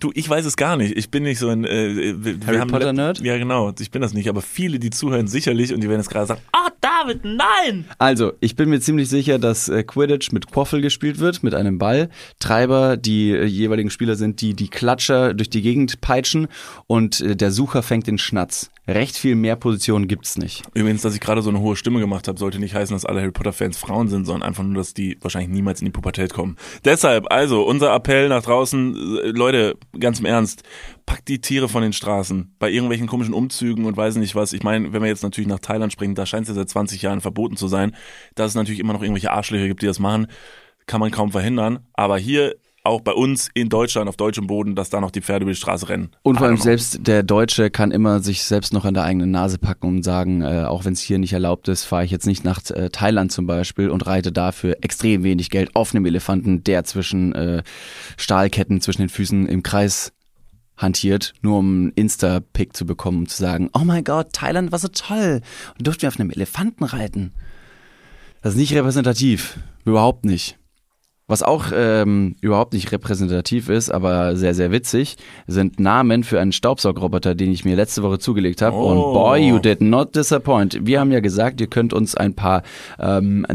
[0.00, 0.96] Du, ich weiß es gar nicht.
[0.96, 3.20] Ich bin nicht so ein äh, wir, wir Harry haben- Potter Nerd?
[3.20, 3.72] Ja, genau.
[3.78, 4.28] Ich bin das nicht.
[4.28, 7.86] Aber viele, die zuhören, sicherlich und die werden jetzt gerade sagen, ah, David, nein!
[7.96, 11.78] Also, ich bin mir ziemlich sicher, dass äh, Quidditch mit Quaffel gespielt wird, mit einem
[11.78, 12.10] Ball.
[12.40, 16.46] Treiber, die äh, jeweiligen Spieler sind, die die Klatscher durch die Gegend peitschen
[16.86, 18.70] und äh, der Sucher fängt den Schnatz.
[18.86, 20.62] Recht viel mehr Positionen gibt's nicht.
[20.74, 23.22] Übrigens, dass ich gerade so eine hohe Stimme gemacht habe, sollte nicht heißen, dass alle
[23.22, 26.58] Harry Potter-Fans Frauen sind, sondern einfach nur, dass die wahrscheinlich niemals in die Pubertät kommen.
[26.84, 28.92] Deshalb, also, unser Appell nach draußen,
[29.34, 30.64] Leute, ganz im Ernst,
[31.06, 32.54] packt die Tiere von den Straßen.
[32.58, 34.52] Bei irgendwelchen komischen Umzügen und weiß nicht was.
[34.52, 37.02] Ich meine, wenn wir jetzt natürlich nach Thailand springen, da scheint es ja seit 20
[37.02, 37.94] Jahren verboten zu sein,
[38.34, 40.26] dass es natürlich immer noch irgendwelche Arschlöcher gibt, die das machen,
[40.86, 41.80] kann man kaum verhindern.
[41.94, 45.44] Aber hier auch bei uns in Deutschland auf deutschem Boden, dass da noch die Pferde
[45.44, 46.10] über die Straße rennen.
[46.22, 49.58] Und vor allem selbst der Deutsche kann immer sich selbst noch an der eigenen Nase
[49.58, 52.44] packen und sagen, äh, auch wenn es hier nicht erlaubt ist, fahre ich jetzt nicht
[52.44, 56.84] nach äh, Thailand zum Beispiel und reite dafür extrem wenig Geld auf einem Elefanten, der
[56.84, 57.62] zwischen äh,
[58.18, 60.12] Stahlketten zwischen den Füßen im Kreis
[60.76, 64.78] hantiert, nur um einen Insta-Pick zu bekommen, um zu sagen, oh mein Gott, Thailand war
[64.78, 65.40] so toll
[65.78, 67.32] und durften wir auf einem Elefanten reiten.
[68.42, 70.58] Das ist nicht repräsentativ, überhaupt nicht.
[71.26, 76.52] Was auch ähm, überhaupt nicht repräsentativ ist, aber sehr, sehr witzig, sind Namen für einen
[76.52, 78.76] Staubsaugroboter, den ich mir letzte Woche zugelegt habe.
[78.76, 79.14] Und Oh.
[79.14, 80.78] boy, you did not disappoint.
[80.86, 82.62] Wir haben ja gesagt, ihr könnt uns ein paar
[82.98, 83.46] ähm,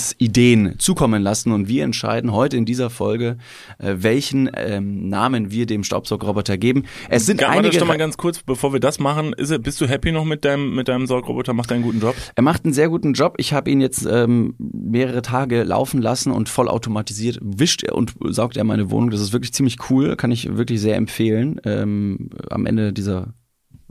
[0.00, 3.38] Namensideen zukommen lassen und wir entscheiden heute in dieser Folge,
[3.78, 6.84] äh, welchen ähm, Namen wir dem Staubsaugroboter geben.
[7.08, 7.78] Es sind Ga- warte einige.
[7.78, 10.44] schon mal ganz kurz, bevor wir das machen, ist, er- bist du happy noch mit
[10.44, 11.54] deinem, mit deinem Saugroboter?
[11.54, 12.14] Macht er einen guten Job?
[12.34, 13.34] Er macht einen sehr guten Job.
[13.38, 16.48] Ich habe ihn jetzt ähm, mehrere Tage laufen lassen und
[17.16, 19.10] vollautomatisiert wischt und saugt er meine Wohnung.
[19.10, 21.60] Das ist wirklich ziemlich cool, kann ich wirklich sehr empfehlen.
[21.64, 23.34] Ähm, am Ende dieser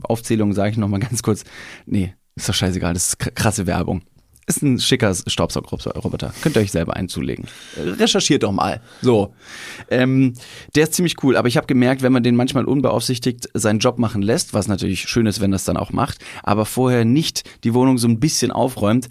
[0.02, 1.44] Aufzählung sage ich noch mal ganz kurz,
[1.86, 4.02] nee, ist doch scheißegal, das ist krasse Werbung.
[4.48, 6.32] Ist ein schicker Staubsaugroboter.
[6.40, 7.46] Könnt ihr euch selber einzulegen.
[7.76, 8.80] Recherchiert doch mal.
[9.02, 9.34] So.
[9.90, 10.34] Ähm,
[10.76, 13.98] der ist ziemlich cool, aber ich habe gemerkt, wenn man den manchmal unbeaufsichtigt seinen Job
[13.98, 17.74] machen lässt, was natürlich schön ist, wenn das dann auch macht, aber vorher nicht die
[17.74, 19.08] Wohnung so ein bisschen aufräumt,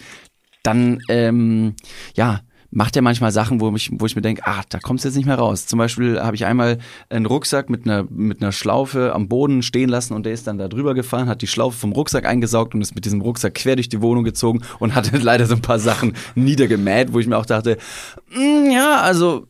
[0.63, 1.75] dann ähm,
[2.15, 2.39] ja,
[2.76, 5.16] macht er manchmal Sachen, wo ich, wo ich mir denke, ah, da kommst du jetzt
[5.16, 5.66] nicht mehr raus.
[5.66, 6.78] Zum Beispiel habe ich einmal
[7.10, 10.58] einen Rucksack mit einer, mit einer Schlaufe am Boden stehen lassen und der ist dann
[10.58, 13.78] da drüber gefahren, hat die Schlaufe vom Rucksack eingesaugt und ist mit diesem Rucksack quer
[13.78, 17.38] durch die Wohnung gezogen und hatte leider so ein paar Sachen niedergemäht, wo ich mir
[17.38, 17.78] auch dachte,
[18.36, 19.48] mm, ja, also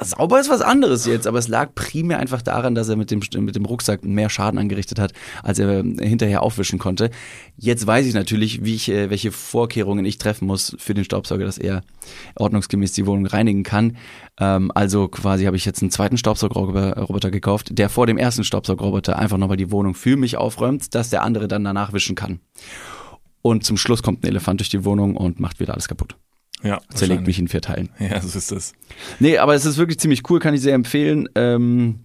[0.00, 3.20] Sauber ist was anderes jetzt, aber es lag primär einfach daran, dass er mit dem,
[3.40, 7.10] mit dem Rucksack mehr Schaden angerichtet hat, als er hinterher aufwischen konnte.
[7.56, 11.44] Jetzt weiß ich natürlich, wie ich, äh, welche Vorkehrungen ich treffen muss für den Staubsauger,
[11.44, 11.82] dass er
[12.36, 13.96] ordnungsgemäß die Wohnung reinigen kann.
[14.38, 19.18] Ähm, also quasi habe ich jetzt einen zweiten Staubsaugerroboter gekauft, der vor dem ersten Staubsaugerroboter
[19.18, 22.40] einfach nochmal die Wohnung für mich aufräumt, dass der andere dann danach wischen kann.
[23.42, 26.16] Und zum Schluss kommt ein Elefant durch die Wohnung und macht wieder alles kaputt.
[26.62, 26.80] Ja.
[26.92, 27.90] Zerlegt mich in vier Teilen.
[27.98, 28.72] Ja, so ist das.
[29.20, 31.28] Nee, aber es ist wirklich ziemlich cool, kann ich sehr empfehlen.
[31.34, 32.00] Ähm,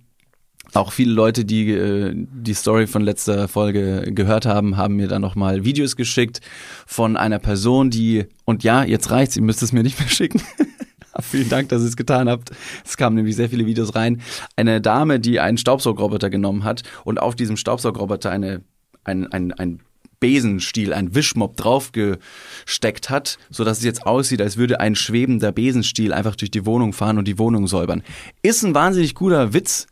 [0.74, 5.22] auch viele Leute, die äh, die Story von letzter Folge gehört haben, haben mir dann
[5.22, 6.42] nochmal Videos geschickt
[6.86, 10.42] von einer Person, die, und ja, jetzt reicht's, ihr müsst es mir nicht mehr schicken.
[11.22, 12.52] Vielen Dank, dass ihr es getan habt.
[12.84, 14.22] Es kamen nämlich sehr viele Videos rein.
[14.56, 18.62] Eine Dame, die einen Staubsaugroboter genommen hat und auf diesem Staubsaugroboter eine,
[19.04, 19.80] ein, ein, ein
[20.24, 26.14] Besenstiel, ein Wischmopp draufgesteckt hat, so dass es jetzt aussieht, als würde ein schwebender Besenstiel
[26.14, 28.04] einfach durch die Wohnung fahren und die Wohnung säubern.
[28.42, 29.88] Ist ein wahnsinnig guter Witz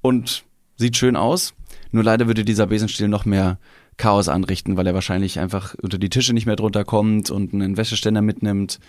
[0.00, 0.42] und
[0.76, 1.54] sieht schön aus.
[1.92, 3.60] Nur leider würde dieser Besenstiel noch mehr
[3.98, 7.76] Chaos anrichten, weil er wahrscheinlich einfach unter die Tische nicht mehr drunter kommt und einen
[7.76, 8.80] Wäscheständer mitnimmt.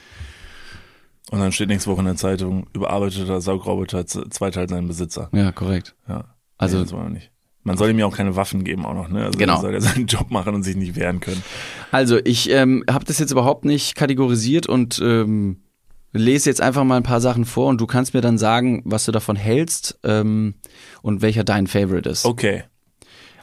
[1.30, 5.30] Und dann steht nächste Woche in der Zeitung, überarbeiteter Saugroboter zweiteilt seinen Besitzer.
[5.34, 5.96] Ja, korrekt.
[6.08, 6.36] Ja.
[6.58, 7.32] Also- nee, das wollen wir nicht.
[7.70, 9.26] Man soll ihm ja auch keine Waffen geben auch noch, ne?
[9.26, 9.58] Also Genau.
[9.58, 11.44] er soll ja seinen Job machen und sich nicht wehren können.
[11.92, 15.58] Also ich ähm, habe das jetzt überhaupt nicht kategorisiert und ähm,
[16.12, 19.06] lese jetzt einfach mal ein paar Sachen vor und du kannst mir dann sagen, was
[19.06, 20.56] du davon hältst ähm,
[21.04, 22.26] und welcher dein Favorite ist.
[22.26, 22.64] Okay.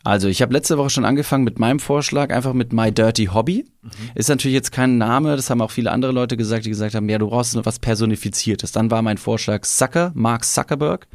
[0.03, 3.65] Also ich habe letzte Woche schon angefangen mit meinem Vorschlag, einfach mit My Dirty Hobby.
[4.17, 7.09] Ist natürlich jetzt kein Name, das haben auch viele andere Leute gesagt, die gesagt haben,
[7.09, 8.73] ja, du brauchst was Personifiziertes.
[8.73, 11.07] Dann war mein Vorschlag Zucker, Mark Zuckerberg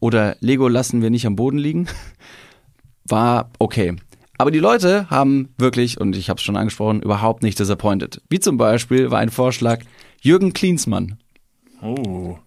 [0.00, 1.86] oder Lego lassen wir nicht am Boden liegen.
[3.08, 3.96] War okay.
[4.38, 8.20] Aber die Leute haben wirklich, und ich habe es schon angesprochen, überhaupt nicht disappointed.
[8.28, 9.80] Wie zum Beispiel war ein Vorschlag
[10.20, 11.18] Jürgen Klinsmann.
[11.82, 12.38] Oh.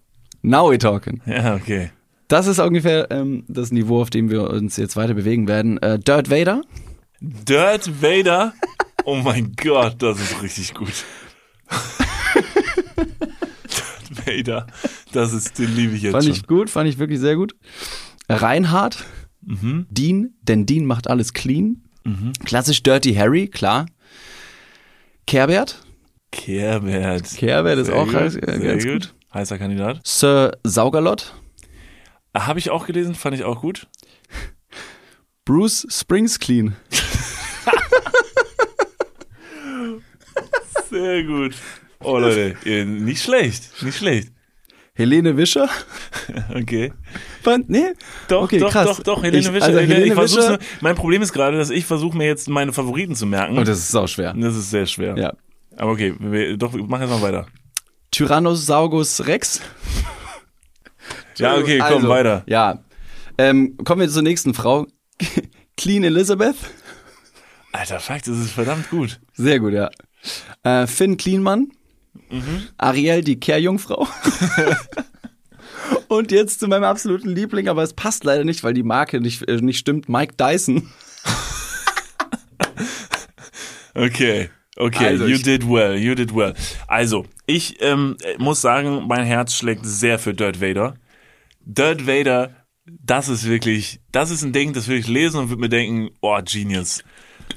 [0.42, 1.20] Now we talking.
[1.26, 1.90] Ja, okay.
[2.28, 5.78] Das ist ungefähr ähm, das Niveau, auf dem wir uns jetzt weiter bewegen werden.
[5.78, 6.62] Äh, Dirt Vader.
[7.20, 8.52] Dirt Vader?
[9.04, 10.92] Oh mein Gott, das ist richtig gut.
[13.64, 14.66] Dirt Vader,
[15.12, 16.32] das ist, den liebe ich jetzt Fand schon.
[16.34, 17.54] ich gut, fand ich wirklich sehr gut.
[18.28, 19.04] Reinhard,
[19.48, 19.86] Mhm.
[19.90, 21.82] Dean, denn Dean macht alles clean.
[22.44, 23.86] Klassisch Dirty Harry, klar.
[25.26, 25.82] Kerbert,
[26.32, 27.36] Kerbert.
[27.36, 28.92] Kerbert ist Sehr auch gut, ganz, sehr ganz gut.
[28.92, 29.14] gut.
[29.34, 30.00] Heißer Kandidat.
[30.06, 31.34] Sir Saugerlot,
[32.34, 33.88] Habe ich auch gelesen, fand ich auch gut.
[35.44, 36.76] Bruce Springs clean.
[40.90, 41.54] Sehr gut.
[42.00, 42.56] Oh Leute,
[42.86, 44.32] nicht schlecht, nicht schlecht.
[44.98, 45.68] Helene Wischer?
[46.54, 46.92] Okay.
[47.42, 47.92] Fand, nee?
[48.28, 48.86] Doch, okay, doch, krass.
[48.86, 49.66] doch, doch, Helene ich, Wischer.
[49.66, 50.48] Also Helene, Helene Wischer.
[50.50, 53.56] nur, mein Problem ist gerade, dass ich versuche mir jetzt meine Favoriten zu merken.
[53.58, 54.34] Oh, das ist sau schwer.
[54.36, 55.16] das ist sehr schwer.
[55.16, 55.32] Ja.
[55.76, 57.46] Aber okay, wir, doch, mach jetzt mal weiter.
[58.10, 59.62] Tyrannosaurus Rex?
[61.38, 62.42] Ja, okay, komm, Also, weiter.
[62.46, 62.82] Ja.
[63.38, 64.86] Ähm, kommen wir zur nächsten Frau.
[65.76, 66.56] Clean Elizabeth?
[67.72, 69.20] Alter, fuck, das ist verdammt gut.
[69.34, 69.90] Sehr gut, ja.
[70.64, 71.68] Äh, Finn Klienmann.
[72.30, 72.68] Mhm.
[72.76, 74.06] Ariel, die Kehrjungfrau.
[76.08, 79.48] Und jetzt zu meinem absoluten Liebling, aber es passt leider nicht, weil die Marke nicht,
[79.48, 80.08] äh, nicht stimmt.
[80.08, 80.88] Mike Dyson.
[83.94, 86.54] Okay, okay, Also, you did well, you did well.
[86.86, 90.94] Also, ich ähm, muss sagen, mein Herz schlägt sehr für Dirt Vader.
[91.64, 92.54] Dirt Vader,
[92.86, 96.10] das ist wirklich, das ist ein Ding, das will ich lesen und würde mir denken,
[96.20, 97.02] oh, Genius.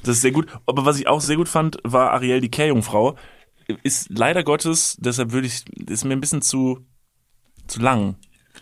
[0.03, 0.47] Das ist sehr gut.
[0.65, 3.15] Aber was ich auch sehr gut fand, war Ariel, die Kehrjungfrau.
[3.83, 6.85] Ist leider Gottes, deshalb würde ich, ist mir ein bisschen zu,
[7.67, 8.15] zu lang.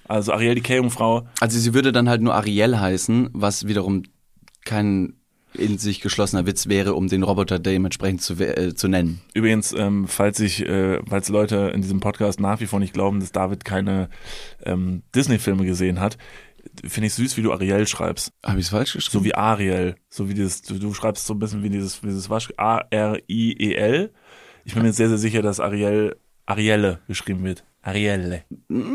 [0.08, 4.04] Also Ariel, die Kehrjungfrau, Also sie würde dann halt nur Ariel heißen, was wiederum
[4.66, 5.14] kein
[5.54, 9.22] in sich geschlossener Witz wäre, um den Roboter dementsprechend zu, äh, zu nennen.
[9.34, 13.20] Übrigens, ähm, falls ich, äh, falls Leute in diesem Podcast nach wie vor nicht glauben,
[13.20, 14.10] dass David keine
[14.64, 16.18] ähm, Disney-Filme gesehen hat,
[16.86, 18.32] finde ich süß, wie du Ariel schreibst.
[18.44, 19.24] Habe ich es falsch geschrieben?
[19.24, 19.96] So wie Ariel.
[20.10, 24.14] So wie dieses, du, du schreibst so ein bisschen wie dieses, wie dieses Wasch, A-R-I-E-L.
[24.66, 27.64] Ich bin mir sehr, sehr sicher, dass Ariel, Arielle geschrieben wird.
[27.82, 28.44] Arielle.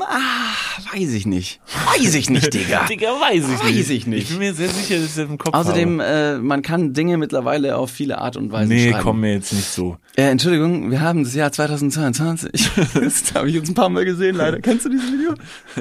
[0.00, 1.61] ah, weiß ich nicht.
[1.96, 2.85] Weiß ich nicht, Digga.
[2.87, 3.90] Digga, weiß ich Weiß nicht.
[3.90, 4.22] ich nicht.
[4.24, 6.35] Ich bin mir sehr sicher, dass ich das im Kopf Außerdem, habe.
[6.37, 9.03] äh, man kann Dinge mittlerweile auf viele Art und Weise Nee, schreiben.
[9.03, 9.96] komm mir jetzt nicht so.
[10.16, 12.70] Äh, Entschuldigung, wir haben das Jahr 2022.
[12.94, 14.61] das habe ich jetzt ein paar Mal gesehen, leider.
[14.61, 15.35] Kennst du dieses Video?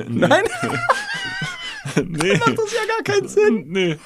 [0.07, 0.43] Nein?
[1.97, 2.37] Nee.
[2.37, 3.65] Macht das ja gar keinen Sinn.
[3.67, 3.97] Nee.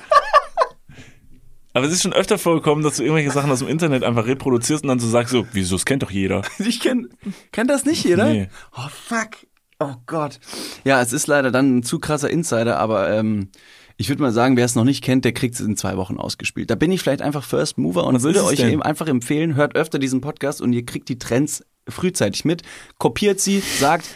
[1.78, 4.84] Aber es ist schon öfter vorgekommen, dass du irgendwelche Sachen aus dem Internet einfach reproduzierst
[4.84, 6.42] und dann so sagst so, wieso, das kennt doch jeder.
[6.58, 7.08] Ich kenn,
[7.52, 8.30] kennt das nicht jeder?
[8.30, 8.50] Nee.
[8.76, 9.46] Oh fuck.
[9.78, 10.40] Oh Gott.
[10.86, 13.50] Ja, es ist leider dann ein zu krasser Insider, aber ähm,
[13.96, 16.18] ich würde mal sagen, wer es noch nicht kennt, der kriegt es in zwei Wochen
[16.18, 16.72] ausgespielt.
[16.72, 18.72] Da bin ich vielleicht einfach First Mover und Was würde euch denn?
[18.72, 22.64] eben einfach empfehlen, hört öfter diesen Podcast und ihr kriegt die Trends frühzeitig mit,
[22.98, 24.08] kopiert sie, sagt,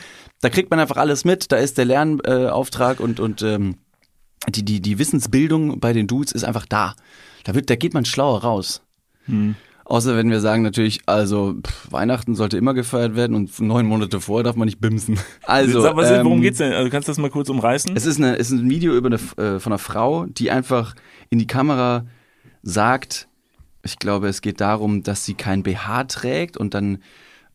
[0.41, 3.75] da kriegt man einfach alles mit, da ist der Lernauftrag Auftrag und, und ähm,
[4.49, 6.95] die, die, die Wissensbildung bei den Dudes ist einfach da.
[7.43, 8.81] Da, wird, da geht man schlauer raus.
[9.25, 9.55] Hm.
[9.85, 14.21] Außer wenn wir sagen natürlich, also pff, Weihnachten sollte immer gefeiert werden und neun Monate
[14.21, 15.19] vorher darf man nicht bimsen.
[15.43, 16.71] Also, Sag, was, ähm, worum geht's denn?
[16.71, 17.95] Also kannst du das mal kurz umreißen?
[17.95, 20.95] Es ist, eine, es ist ein Video über eine, äh, von einer Frau, die einfach
[21.29, 22.05] in die Kamera
[22.63, 23.27] sagt,
[23.83, 26.99] ich glaube, es geht darum, dass sie kein BH trägt und dann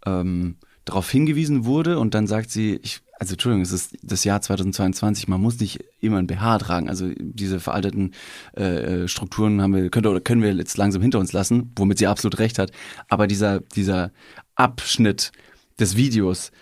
[0.05, 4.41] ähm, darauf hingewiesen wurde und dann sagt sie, ich, also Entschuldigung, es ist das Jahr
[4.41, 6.89] 2022, man muss nicht immer ein BH tragen.
[6.89, 8.13] Also diese veralteten
[8.57, 11.99] äh, äh, Strukturen haben wir, könnte, oder können wir jetzt langsam hinter uns lassen, womit
[11.99, 12.73] sie absolut recht hat.
[13.09, 14.13] Aber dieser, dieser
[14.55, 15.33] Abschnitt
[15.79, 16.53] des Videos,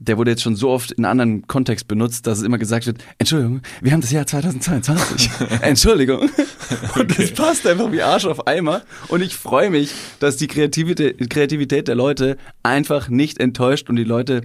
[0.00, 3.04] der wurde jetzt schon so oft in anderen Kontext benutzt, dass es immer gesagt wird,
[3.18, 5.30] Entschuldigung, wir haben das Jahr 2022.
[5.60, 6.30] Entschuldigung.
[6.96, 8.82] Und das passt einfach wie Arsch auf Eimer.
[9.08, 14.04] Und ich freue mich, dass die Kreativität, Kreativität der Leute einfach nicht enttäuscht und die
[14.04, 14.40] Leute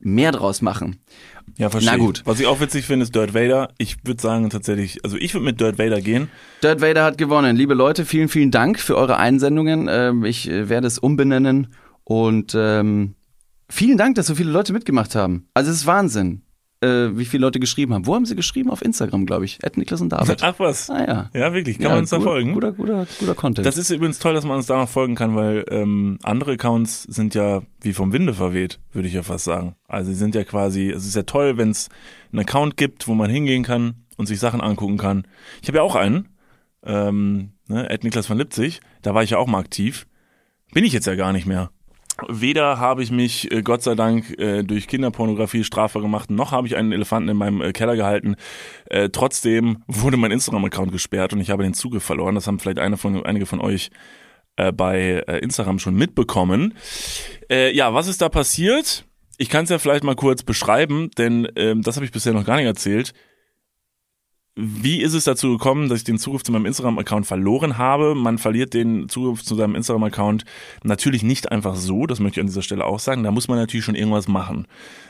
[0.00, 0.96] mehr draus machen.
[1.56, 1.92] Ja, verstehe.
[1.92, 2.22] Na gut.
[2.24, 3.70] Was ich auch witzig finde, ist Dirt Vader.
[3.78, 6.30] Ich würde sagen tatsächlich, also ich würde mit Dirt Vader gehen.
[6.62, 7.56] Dirt Vader hat gewonnen.
[7.56, 9.88] Liebe Leute, vielen, vielen Dank für eure Einsendungen.
[9.90, 11.68] Ähm, ich äh, werde es umbenennen
[12.04, 13.14] und ähm,
[13.68, 15.48] vielen Dank, dass so viele Leute mitgemacht haben.
[15.54, 16.42] Also es ist Wahnsinn,
[16.80, 18.06] äh, wie viele Leute geschrieben haben.
[18.06, 18.70] Wo haben sie geschrieben?
[18.70, 19.58] Auf Instagram, glaube ich.
[19.62, 20.42] Ed Niklas und David.
[20.42, 20.90] Ach was.
[20.90, 21.30] Ah ja.
[21.34, 21.78] Ja, wirklich.
[21.78, 22.54] Kann ja, man uns da gut, folgen?
[22.54, 23.66] Guter, guter, guter Content.
[23.66, 27.02] Das ist übrigens toll, dass man uns da noch folgen kann, weil ähm, andere Accounts
[27.04, 29.74] sind ja wie vom Winde verweht, würde ich ja fast sagen.
[29.88, 31.88] Also sie sind ja quasi, es ist ja toll, wenn es
[32.32, 35.26] einen Account gibt, wo man hingehen kann und sich Sachen angucken kann.
[35.62, 36.28] Ich habe ja auch einen,
[36.84, 40.06] ähm, ne, Ed Niklas von Lipzig, da war ich ja auch mal aktiv.
[40.72, 41.70] Bin ich jetzt ja gar nicht mehr.
[42.26, 46.66] Weder habe ich mich, äh, Gott sei Dank, äh, durch Kinderpornografie strafbar gemacht, noch habe
[46.66, 48.34] ich einen Elefanten in meinem äh, Keller gehalten.
[48.86, 52.34] Äh, trotzdem wurde mein Instagram-Account gesperrt und ich habe den Zugriff verloren.
[52.34, 53.90] Das haben vielleicht eine von, einige von euch
[54.56, 56.74] äh, bei äh, Instagram schon mitbekommen.
[57.50, 59.06] Ja, was ist da passiert?
[59.38, 62.44] Ich kann es ja vielleicht mal kurz beschreiben, denn ähm, das habe ich bisher noch
[62.44, 63.14] gar nicht erzählt.
[64.60, 68.16] Wie ist es dazu gekommen, dass ich den Zugriff zu meinem Instagram-Account verloren habe?
[68.16, 70.44] Man verliert den Zugriff zu seinem Instagram-Account
[70.82, 73.22] natürlich nicht einfach so, das möchte ich an dieser Stelle auch sagen.
[73.22, 74.66] Da muss man natürlich schon irgendwas machen.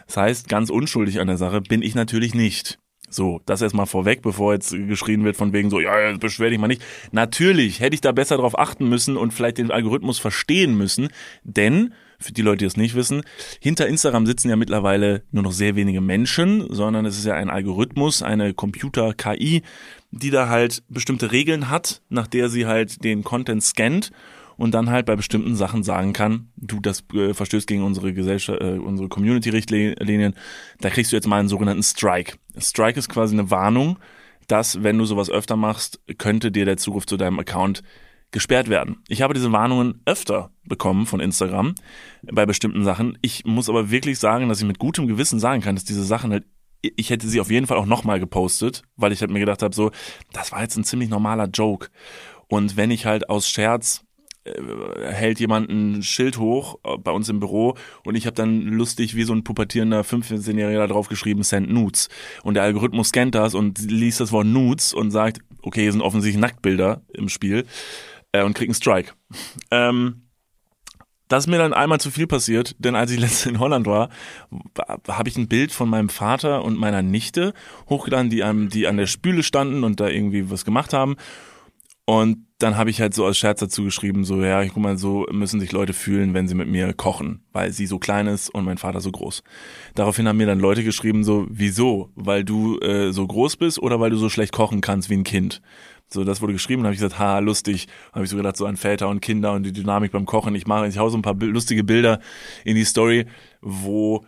[0.06, 2.78] Das heißt, ganz unschuldig an der Sache bin ich natürlich nicht.
[3.08, 6.58] So, das erstmal vorweg, bevor jetzt geschrien wird von wegen so, ja, jetzt beschwer dich
[6.58, 6.84] mal nicht.
[7.10, 11.08] Natürlich hätte ich da besser drauf achten müssen und vielleicht den Algorithmus verstehen müssen,
[11.42, 13.22] denn, für die Leute, die es nicht wissen,
[13.60, 17.50] hinter Instagram sitzen ja mittlerweile nur noch sehr wenige Menschen, sondern es ist ja ein
[17.50, 19.62] Algorithmus, eine Computer-KI,
[20.10, 24.10] die da halt bestimmte Regeln hat, nach der sie halt den Content scannt
[24.56, 28.60] und dann halt bei bestimmten Sachen sagen kann, du, das äh, verstößt gegen unsere Gesellschaft,
[28.60, 30.34] äh, unsere Community-Richtlinien,
[30.80, 32.36] da kriegst du jetzt mal einen sogenannten Strike.
[32.58, 33.98] Strike ist quasi eine Warnung,
[34.48, 37.82] dass wenn du sowas öfter machst, könnte dir der Zugriff zu deinem Account
[38.30, 39.02] gesperrt werden.
[39.08, 41.74] Ich habe diese Warnungen öfter bekommen von Instagram
[42.22, 43.16] bei bestimmten Sachen.
[43.22, 46.32] Ich muss aber wirklich sagen, dass ich mit gutem Gewissen sagen kann, dass diese Sachen
[46.32, 46.44] halt
[46.80, 49.74] ich hätte sie auf jeden Fall auch nochmal gepostet, weil ich halt mir gedacht habe,
[49.74, 49.90] so,
[50.32, 51.88] das war jetzt ein ziemlich normaler Joke.
[52.46, 54.04] Und wenn ich halt aus Scherz
[54.44, 58.62] äh, hält jemand ein Schild hoch äh, bei uns im Büro und ich habe dann
[58.62, 62.08] lustig wie so ein pubertierender 15-Jähriger da drauf geschrieben, send Nudes.
[62.42, 66.02] Und der Algorithmus scannt das und liest das Wort Nudes und sagt, okay, hier sind
[66.02, 67.66] offensichtlich Nacktbilder im Spiel
[68.32, 69.12] äh, und kriegt einen Strike.
[69.70, 70.22] Ähm,
[71.28, 74.08] das ist mir dann einmal zu viel passiert, denn als ich letztens in Holland war,
[75.06, 77.52] habe ich ein Bild von meinem Vater und meiner Nichte
[77.88, 81.16] hochgeladen, die, einem, die an der Spüle standen und da irgendwie was gemacht haben.
[82.06, 84.96] Und dann habe ich halt so als Scherz dazu geschrieben, so, ja, ich guck mal,
[84.96, 88.48] so müssen sich Leute fühlen, wenn sie mit mir kochen, weil sie so klein ist
[88.48, 89.42] und mein Vater so groß.
[89.94, 92.10] Daraufhin haben mir dann Leute geschrieben, so, wieso?
[92.14, 95.24] Weil du äh, so groß bist oder weil du so schlecht kochen kannst wie ein
[95.24, 95.60] Kind?
[96.08, 97.86] So, das wurde geschrieben und habe ich gesagt, ha, lustig.
[98.12, 100.54] Habe ich so gedacht, so an Väter und Kinder und die Dynamik beim Kochen.
[100.54, 102.20] Ich mache, ich hau so ein paar lustige Bilder
[102.64, 103.26] in die Story,
[103.60, 104.24] wo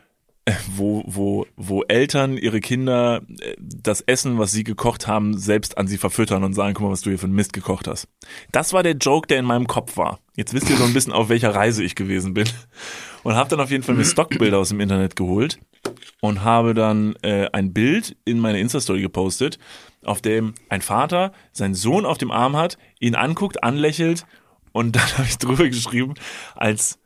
[0.74, 5.86] wo, wo, wo Eltern ihre Kinder äh, das Essen, was sie gekocht haben, selbst an
[5.86, 8.08] sie verfüttern und sagen, guck mal, was du hier für ein Mist gekocht hast.
[8.52, 10.18] Das war der Joke, der in meinem Kopf war.
[10.36, 12.48] Jetzt wisst ihr so ein bisschen, auf welcher Reise ich gewesen bin.
[13.22, 15.58] Und habe dann auf jeden Fall mir Stockbilder aus dem Internet geholt
[16.20, 19.58] und habe dann äh, ein Bild in meine Insta-Story gepostet,
[20.04, 24.26] auf dem ein Vater seinen Sohn auf dem Arm hat, ihn anguckt, anlächelt
[24.72, 26.14] und dann habe ich drüber geschrieben,
[26.54, 26.98] als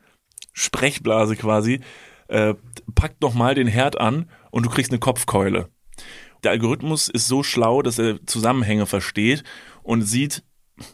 [0.52, 1.80] Sprechblase quasi,
[2.28, 2.54] äh,
[2.94, 5.68] packt noch mal den Herd an und du kriegst eine Kopfkeule.
[6.42, 9.44] Der Algorithmus ist so schlau, dass er Zusammenhänge versteht
[9.82, 10.42] und sieht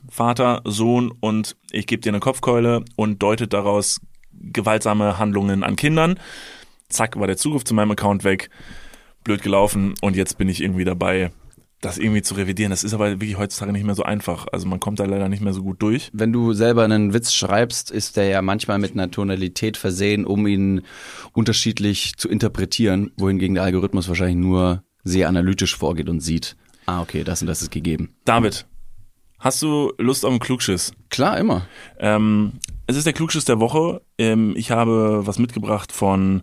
[0.09, 4.01] Vater, Sohn und ich gebe dir eine Kopfkeule und deutet daraus
[4.33, 6.19] gewaltsame Handlungen an Kindern.
[6.91, 8.51] Zack, war der Zugriff zu meinem Account weg.
[9.25, 11.31] Blöd gelaufen und jetzt bin ich irgendwie dabei,
[11.81, 12.71] das irgendwie zu revidieren.
[12.71, 14.47] Das ist aber wirklich heutzutage nicht mehr so einfach.
[14.53, 16.11] Also man kommt da leider nicht mehr so gut durch.
[16.13, 20.47] Wenn du selber einen Witz schreibst, ist der ja manchmal mit einer Tonalität versehen, um
[20.47, 20.83] ihn
[21.33, 27.25] unterschiedlich zu interpretieren, wohingegen der Algorithmus wahrscheinlich nur sehr analytisch vorgeht und sieht, ah, okay,
[27.25, 28.15] das und das ist gegeben.
[28.27, 28.67] David,
[29.39, 30.93] hast du Lust auf einen Klugschiss?
[31.09, 31.67] Klar, immer.
[31.99, 32.53] Ähm,
[32.91, 34.03] es ist der Klugschiss der Woche.
[34.19, 36.43] Ähm, ich habe was mitgebracht von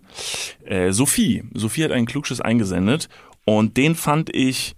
[0.64, 1.44] äh, Sophie.
[1.54, 3.08] Sophie hat einen Klugschiss eingesendet
[3.44, 4.74] und den fand ich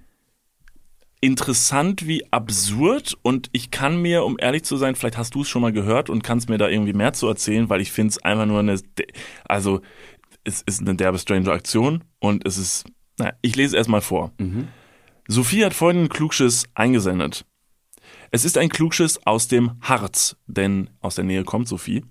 [1.21, 5.49] interessant wie absurd und ich kann mir, um ehrlich zu sein, vielleicht hast du es
[5.49, 8.19] schon mal gehört und kannst mir da irgendwie mehr zu erzählen, weil ich finde es
[8.25, 8.81] einfach nur eine,
[9.45, 9.81] also
[10.45, 12.87] es ist eine derbe Stranger Aktion und es ist,
[13.19, 14.33] naja, ich lese erstmal vor.
[14.39, 14.69] Mhm.
[15.29, 17.45] Sophie hat folgenden Klugschiss eingesendet.
[18.33, 22.05] Es ist ein Klugschiss aus dem Harz, denn aus der Nähe kommt Sophie.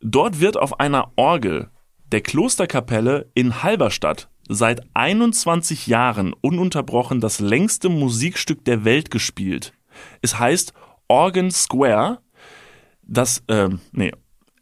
[0.00, 1.70] Dort wird auf einer Orgel
[2.06, 9.74] der Klosterkapelle in Halberstadt seit 21 Jahren ununterbrochen das längste Musikstück der Welt gespielt.
[10.22, 10.72] Es heißt
[11.08, 12.20] Organ Square.
[13.02, 14.12] Das, äh, nee,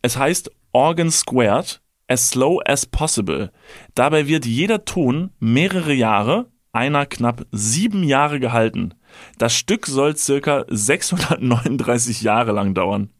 [0.03, 3.53] es heißt Organ Squared as slow as possible.
[3.94, 8.94] Dabei wird jeder Ton mehrere Jahre, einer knapp sieben Jahre gehalten.
[9.38, 13.11] Das Stück soll circa 639 Jahre lang dauern.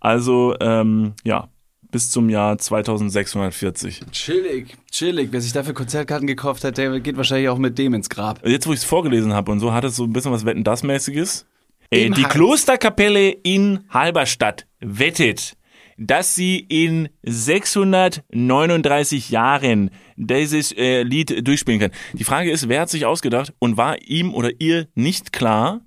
[0.00, 1.48] Also, ähm, ja,
[1.90, 4.00] bis zum Jahr 2640.
[4.10, 5.28] Chillig, chillig.
[5.30, 8.46] Wer sich dafür Konzertkarten gekauft hat, der geht wahrscheinlich auch mit dem ins Grab.
[8.46, 10.64] Jetzt, wo ich es vorgelesen habe und so, hat es so ein bisschen was Wetten
[10.64, 11.46] das mäßiges.
[11.90, 15.54] Äh, die Klosterkapelle in Halberstadt wettet,
[15.98, 21.90] dass sie in 639 Jahren dieses äh, Lied durchspielen kann.
[22.12, 25.80] Die Frage ist, wer hat sich ausgedacht und war ihm oder ihr nicht klar,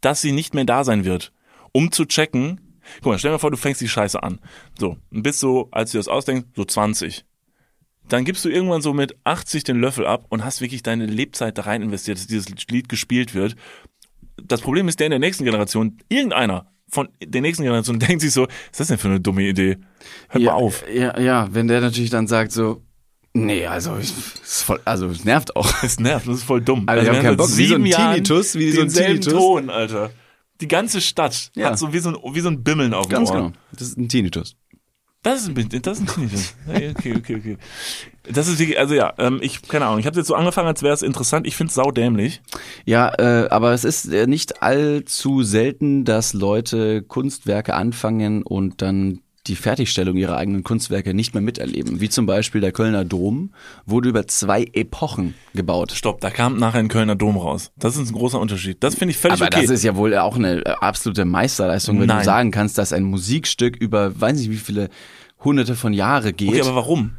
[0.00, 1.32] dass sie nicht mehr da sein wird,
[1.72, 2.60] um zu checken,
[2.96, 4.38] Guck mal, stell dir mal vor, du fängst die Scheiße an.
[4.78, 7.24] So, und bist so, als du das ausdenkst, so 20.
[8.08, 11.56] Dann gibst du irgendwann so mit 80 den Löffel ab und hast wirklich deine Lebzeit
[11.56, 13.56] da rein investiert, dass dieses Lied gespielt wird.
[14.36, 18.32] Das Problem ist, der in der nächsten Generation, irgendeiner von der nächsten Generation denkt sich
[18.32, 19.78] so, was ist das denn für eine dumme Idee?
[20.28, 20.84] Hör ja, mal auf.
[20.92, 22.82] Ja, ja, wenn der natürlich dann sagt so,
[23.36, 25.68] Nee, also ist voll, also es nervt auch.
[25.82, 26.84] Es nervt, das ist voll dumm.
[26.86, 29.32] Also, also ich hab keinen Bock, wie so ein Tinnitus, wie so ein Tinnitus.
[29.32, 30.12] Ton, Alter.
[30.60, 31.70] Die ganze Stadt ja.
[31.70, 33.36] hat so wie so ein, wie so ein Bimmeln auf dem Ganz Ohr.
[33.36, 33.52] genau.
[33.72, 34.56] Das ist ein Tinnitus.
[35.24, 36.54] Das ist ein, das ist ein Tinnitus.
[36.68, 37.58] Okay, okay, okay.
[38.30, 40.82] Das ist wirklich, also ja, ähm, ich, keine Ahnung, ich habe jetzt so angefangen, als
[40.82, 41.46] wäre es interessant.
[41.46, 42.42] Ich finde es saudämlich.
[42.84, 49.20] Ja, äh, aber es ist äh, nicht allzu selten, dass Leute Kunstwerke anfangen und dann
[49.46, 52.00] die Fertigstellung ihrer eigenen Kunstwerke nicht mehr miterleben.
[52.00, 53.52] Wie zum Beispiel der Kölner Dom
[53.84, 55.92] wurde über zwei Epochen gebaut.
[55.92, 57.70] Stopp, da kam nachher ein Kölner Dom raus.
[57.76, 58.78] Das ist ein großer Unterschied.
[58.80, 59.62] Das finde ich völlig Aber okay.
[59.62, 62.18] das ist ja wohl auch eine absolute Meisterleistung, wenn Nein.
[62.18, 64.88] du sagen kannst, dass ein Musikstück über weiß nicht wie viele
[65.42, 66.48] hunderte von Jahre geht.
[66.48, 67.12] okay, aber warum?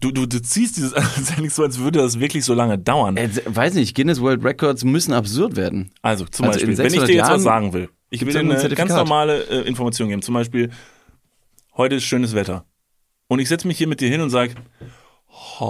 [0.00, 2.54] Du, du, du ziehst dieses, das ist ja nicht so, als würde das wirklich so
[2.54, 3.16] lange dauern.
[3.16, 5.90] äh, weiß nicht, Guinness World Records müssen absurd werden.
[6.02, 8.32] Also zum Also Beispiel, wenn ich 600 dir jetzt was Jahren sagen will, ich will
[8.32, 10.22] dir eine ganz normale äh, Information geben.
[10.22, 10.70] Zum Beispiel,
[11.76, 12.66] heute ist schönes Wetter.
[13.28, 14.54] Und ich setze mich hier mit dir hin und sage,
[15.60, 15.64] Hi.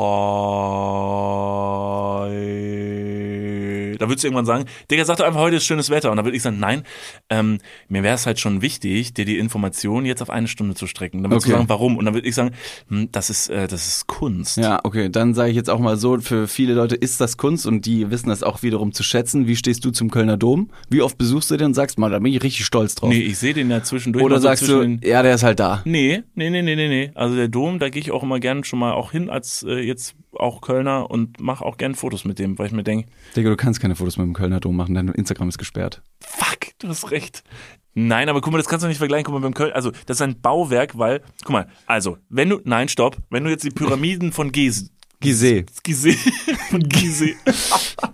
[3.99, 6.11] Da würdest du irgendwann sagen, Digga, sag doch einfach, heute ist schönes Wetter.
[6.11, 6.82] Und dann würde ich sagen, nein,
[7.30, 10.86] ähm, mir wäre es halt schon wichtig, dir die Information jetzt auf eine Stunde zu
[10.86, 11.22] strecken.
[11.22, 11.53] Dann würdest Okay.
[11.53, 11.97] du sagen, warum?
[11.97, 12.51] Und dann würde ich sagen,
[12.88, 14.57] hm, das ist, äh, das ist Kunst.
[14.57, 17.66] Ja, okay, dann sage ich jetzt auch mal so, für viele Leute ist das Kunst
[17.66, 19.47] und die wissen das auch wiederum zu schätzen.
[19.47, 20.70] Wie stehst du zum Kölner Dom?
[20.90, 23.11] Wie oft besuchst du den und sagst mal, da bin ich richtig stolz drauf.
[23.11, 24.24] Nee, ich sehe den ja zwischendurch.
[24.24, 25.82] Oder so sagst zwischen du, ja, der ist halt da.
[25.84, 27.11] Nee, nee, nee, nee, nee, nee.
[27.14, 29.80] Also der Dom, da gehe ich auch immer gern schon mal auch hin als äh,
[29.80, 33.51] jetzt auch Kölner und mache auch gern Fotos mit dem, weil ich mir denke, Digga,
[33.51, 36.03] du kannst keine Fotos mit dem Kölner Dom machen, dein Instagram ist gesperrt.
[36.20, 37.45] fuck, du hast recht.
[37.93, 39.24] Nein, aber guck mal, das kannst du nicht vergleichen.
[39.26, 42.61] Guck mal, beim Köln, also das ist ein Bauwerk, weil, guck mal, also, wenn du,
[42.64, 44.89] nein, stopp, wenn du jetzt die Pyramiden von Gizeh,
[45.20, 45.66] Gizeh.
[45.82, 46.12] Gizeh,
[46.70, 47.37] von Gizeh,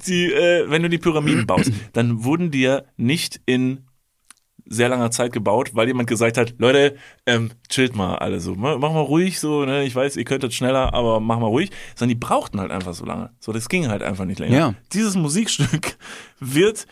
[0.08, 3.86] die, äh, wenn du die Pyramiden baust, dann wurden die ja nicht in
[4.70, 6.96] sehr langer Zeit gebaut, weil jemand gesagt hat, Leute,
[7.26, 9.82] ähm, chillt mal alle so, mach mal ruhig so, ne?
[9.84, 13.04] ich weiß, ihr könntet schneller, aber mach mal ruhig, sondern die brauchten halt einfach so
[13.04, 13.30] lange.
[13.40, 14.56] So, das ging halt einfach nicht länger.
[14.56, 14.74] Ja.
[14.92, 15.96] Dieses Musikstück
[16.40, 16.86] wird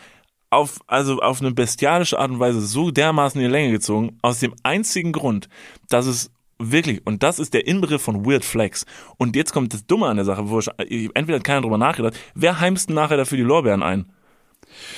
[0.51, 4.41] auf, also auf eine bestialische Art und Weise so dermaßen in die Länge gezogen, aus
[4.41, 5.49] dem einzigen Grund,
[5.89, 8.87] dass es wirklich, und das ist der Inbegriff von Weird Flex.
[9.19, 12.19] Und jetzt kommt das Dumme an der Sache, wo ich, entweder hat keiner drüber nachgedacht,
[12.35, 14.07] wer heimst nachher dafür die Lorbeeren ein?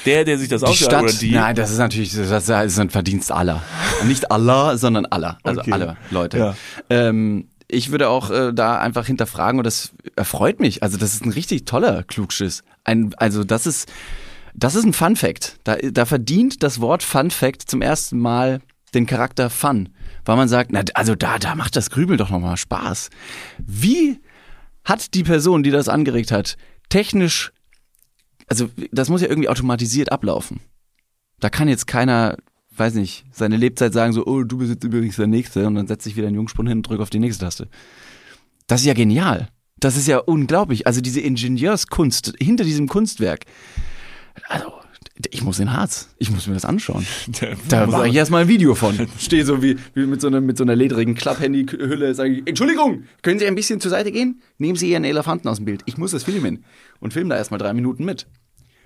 [0.06, 1.32] Der, der sich das ausgedacht oder die?
[1.32, 3.62] nein, das ist natürlich, das ist ein Verdienst aller.
[4.06, 5.38] Nicht aller, sondern aller.
[5.42, 5.72] Also Okay.
[5.72, 6.38] alle Leute.
[6.38, 6.54] Ja.
[6.88, 10.82] Ähm, ich würde auch äh, da einfach hinterfragen und das erfreut mich.
[10.82, 12.62] Also das ist ein richtig toller Klugschiss.
[12.84, 13.92] Ein, also das ist,
[14.54, 15.58] das ist ein Fun Fact.
[15.64, 18.60] Da, da verdient das Wort Fun Fact zum ersten Mal
[18.94, 19.90] den Charakter Fun,
[20.24, 23.10] weil man sagt, na, also da, da macht das Grübel doch nochmal Spaß.
[23.58, 24.18] Wie
[24.84, 26.56] hat die Person, die das angeregt hat,
[26.88, 27.52] technisch,
[28.50, 30.60] also das muss ja irgendwie automatisiert ablaufen.
[31.38, 32.36] Da kann jetzt keiner,
[32.76, 35.86] weiß nicht, seine Lebzeit sagen so, oh, du bist jetzt übrigens der Nächste und dann
[35.86, 37.68] setzt sich wieder ein Jungspund hin und drückt auf die nächste Taste.
[38.66, 39.48] Das ist ja genial.
[39.78, 40.86] Das ist ja unglaublich.
[40.86, 43.46] Also diese Ingenieurskunst hinter diesem Kunstwerk.
[44.48, 44.72] Also,
[45.30, 46.08] ich muss in Harz.
[46.18, 47.06] Ich muss mir das anschauen.
[47.68, 49.08] Da mache ich erstmal ein Video von.
[49.18, 53.04] Stehe so wie, wie mit, so einer, mit so einer ledrigen Klapphandy-Hülle, sage ich, Entschuldigung,
[53.22, 54.40] können Sie ein bisschen zur Seite gehen?
[54.58, 55.82] Nehmen Sie Ihren Elefanten aus dem Bild.
[55.86, 56.64] Ich muss das filmen.
[57.00, 58.26] Und film da erstmal drei Minuten mit.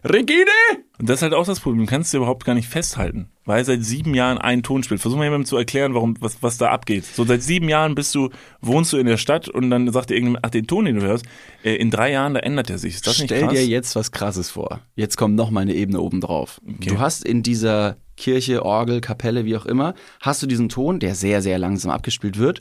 [0.04, 0.50] Regine!
[0.98, 1.86] Und das ist halt auch das Problem.
[1.86, 5.00] Du kannst dir überhaupt gar nicht festhalten, weil seit sieben Jahren ein Ton spielt.
[5.00, 7.06] Versuch mal jemandem zu erklären, warum, was, was da abgeht.
[7.06, 8.28] So seit sieben Jahren bist du,
[8.60, 11.02] wohnst du in der Stadt und dann sagt dir irgendjemand, ach, den Ton, den du
[11.02, 11.24] hörst,
[11.64, 12.96] äh, in drei Jahren, da ändert er sich.
[12.96, 13.52] Ist das nicht Stell krass?
[13.54, 14.80] dir jetzt was Krasses vor.
[14.94, 16.60] Jetzt kommt noch mal eine Ebene oben drauf.
[16.64, 21.14] Du hast in dieser Kirche, Orgel, Kapelle, wie auch immer, hast du diesen Ton, der
[21.14, 22.60] sehr, sehr langsam abgespielt wird.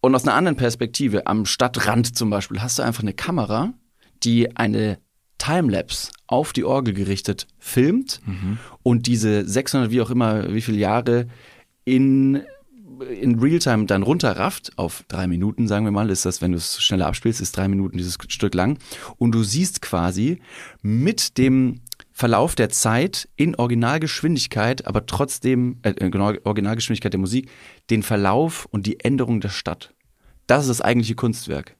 [0.00, 3.74] Und aus einer anderen Perspektive, am Stadtrand zum Beispiel, hast du einfach eine Kamera,
[4.22, 4.98] die eine
[5.38, 8.20] Timelapse auf die Orgel gerichtet filmt
[8.82, 11.26] und diese 600, wie auch immer, wie viele Jahre
[11.84, 12.42] in
[13.04, 16.82] in Realtime dann runterrafft, auf drei Minuten, sagen wir mal, ist das, wenn du es
[16.82, 18.78] schneller abspielst, ist drei Minuten dieses Stück lang.
[19.16, 20.40] Und du siehst quasi
[20.82, 21.80] mit dem
[22.12, 27.50] Verlauf der Zeit in Originalgeschwindigkeit, aber trotzdem, äh, genau, Originalgeschwindigkeit der Musik,
[27.90, 29.94] den Verlauf und die Änderung der Stadt.
[30.46, 31.76] Das ist das eigentliche Kunstwerk.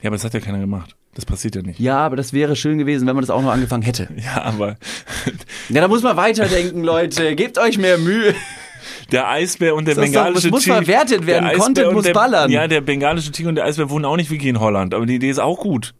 [0.00, 0.96] Ja, aber das hat ja keiner gemacht.
[1.14, 1.78] Das passiert ja nicht.
[1.78, 4.08] Ja, aber das wäre schön gewesen, wenn man das auch noch angefangen hätte.
[4.16, 4.76] Ja, aber
[5.68, 7.34] Ja, da muss man weiterdenken, Leute.
[7.36, 8.34] Gebt euch mehr Mühe.
[9.12, 10.76] der Eisbär und der Das bengalische das muss Tiger.
[10.76, 11.56] verwertet werden.
[11.58, 12.50] Content muss der, ballern.
[12.50, 15.14] Ja, der bengalische Tiger und der Eisbär wohnen auch nicht wie in Holland, aber die
[15.16, 15.94] Idee ist auch gut.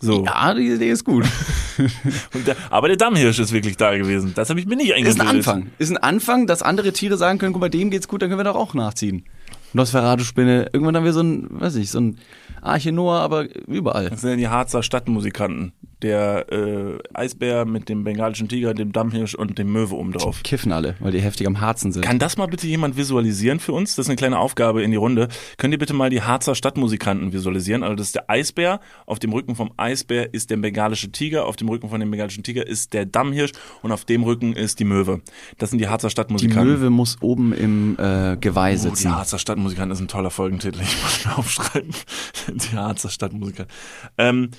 [0.00, 0.24] So.
[0.24, 1.26] Ja, die Idee ist gut.
[2.46, 4.32] Der, aber der Dammhirsch ist wirklich da gewesen.
[4.34, 5.14] Das habe ich mir nicht eingebildet.
[5.16, 5.66] Ist ein Anfang.
[5.78, 8.40] Ist ein Anfang, dass andere Tiere sagen können, guck mal, dem geht's gut, dann können
[8.40, 9.24] wir doch auch nachziehen.
[9.72, 12.18] Nosferatu-Spinne, irgendwann haben wir so ein, weiß ich, so ein
[12.62, 14.10] Arche Noah, aber überall.
[14.10, 15.72] Das sind ja die Harzer Stadtmusikanten.
[16.02, 20.42] Der äh, Eisbär mit dem bengalischen Tiger, dem Dammhirsch und dem Möwe oben drauf.
[20.44, 22.02] Kiffen alle, weil die heftig am Harzen sind.
[22.02, 23.96] Kann das mal bitte jemand visualisieren für uns?
[23.96, 25.28] Das ist eine kleine Aufgabe in die Runde.
[25.56, 27.82] Könnt ihr bitte mal die Harzer Stadtmusikanten visualisieren?
[27.82, 28.80] Also das ist der Eisbär.
[29.06, 31.46] Auf dem Rücken vom Eisbär ist der bengalische Tiger.
[31.46, 33.52] Auf dem Rücken von dem bengalischen Tiger ist der Dammhirsch.
[33.82, 35.20] Und auf dem Rücken ist die Möwe.
[35.58, 36.74] Das sind die Harzer die Stadtmusikanten.
[36.74, 39.16] Möwe muss oben im äh, Geweih Oh, die sitzen.
[39.16, 40.80] Harzer Stadtmusikanten ist ein toller Folgentitel.
[40.80, 41.90] Ich muss mir aufschreiben.
[42.48, 43.74] Die Harzer Stadtmusikanten.
[44.18, 44.50] Ähm,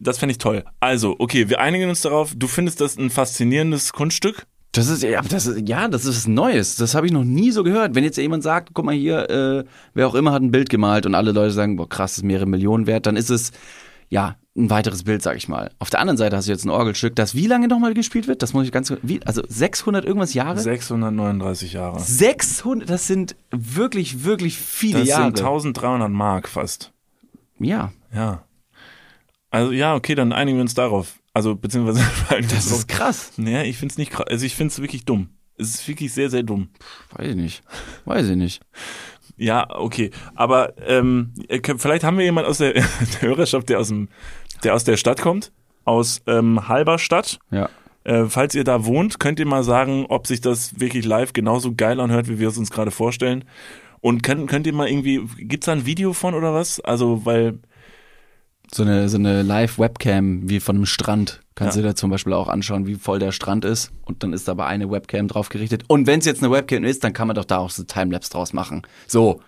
[0.00, 0.64] das fände ich toll.
[0.80, 2.34] Also, okay, wir einigen uns darauf.
[2.36, 4.46] Du findest das ein faszinierendes Kunststück.
[4.72, 6.74] Das ist ja, das ist, ja, das ist Neues.
[6.76, 7.94] Das habe ich noch nie so gehört.
[7.94, 9.64] Wenn jetzt jemand sagt, guck mal hier, äh,
[9.94, 12.24] wer auch immer hat ein Bild gemalt und alle Leute sagen, boah, krass, das ist
[12.24, 13.52] mehrere Millionen wert, dann ist es
[14.10, 15.70] ja ein weiteres Bild, sag ich mal.
[15.78, 18.42] Auf der anderen Seite hast du jetzt ein Orgelstück, das wie lange nochmal gespielt wird?
[18.42, 20.58] Das muss ich ganz, wie, also 600 irgendwas Jahre?
[20.58, 22.00] 639 Jahre.
[22.00, 25.24] 600, das sind wirklich, wirklich viele Das Jahre.
[25.26, 26.92] sind 1300 Mark fast.
[27.60, 28.42] ja, Ja.
[29.54, 31.20] Also ja, okay, dann einigen wir uns darauf.
[31.32, 32.04] Also beziehungsweise
[32.50, 33.32] das ist krass.
[33.36, 34.26] Ja, ich find's nicht krass.
[34.28, 35.28] Also ich find's wirklich dumm.
[35.56, 36.70] Es ist wirklich sehr, sehr dumm.
[37.12, 37.62] Weiß ich nicht.
[38.04, 38.60] Weiß ich nicht.
[39.36, 40.10] Ja, okay.
[40.34, 41.32] Aber ähm,
[41.62, 42.82] könnt- vielleicht haben wir jemand aus der, der
[43.20, 44.08] Hörerschaft, der aus dem,
[44.64, 45.52] der aus der Stadt kommt,
[45.84, 47.38] aus ähm, Halberstadt.
[47.52, 47.68] Ja.
[48.02, 51.74] Äh, falls ihr da wohnt, könnt ihr mal sagen, ob sich das wirklich live genauso
[51.76, 53.44] geil anhört, wie wir es uns gerade vorstellen.
[54.00, 56.80] Und könnt, könnt ihr mal irgendwie, gibt's da ein Video von oder was?
[56.80, 57.60] Also, weil,
[58.74, 61.40] So eine, so eine Live-Webcam wie von einem Strand.
[61.54, 61.82] Kannst Ja.
[61.82, 63.92] du dir zum Beispiel auch anschauen, wie voll der Strand ist.
[64.04, 65.84] Und dann ist aber eine Webcam drauf gerichtet.
[65.86, 68.30] Und wenn es jetzt eine Webcam ist, dann kann man doch da auch so Timelapse
[68.30, 68.82] draus machen.
[69.06, 69.40] So,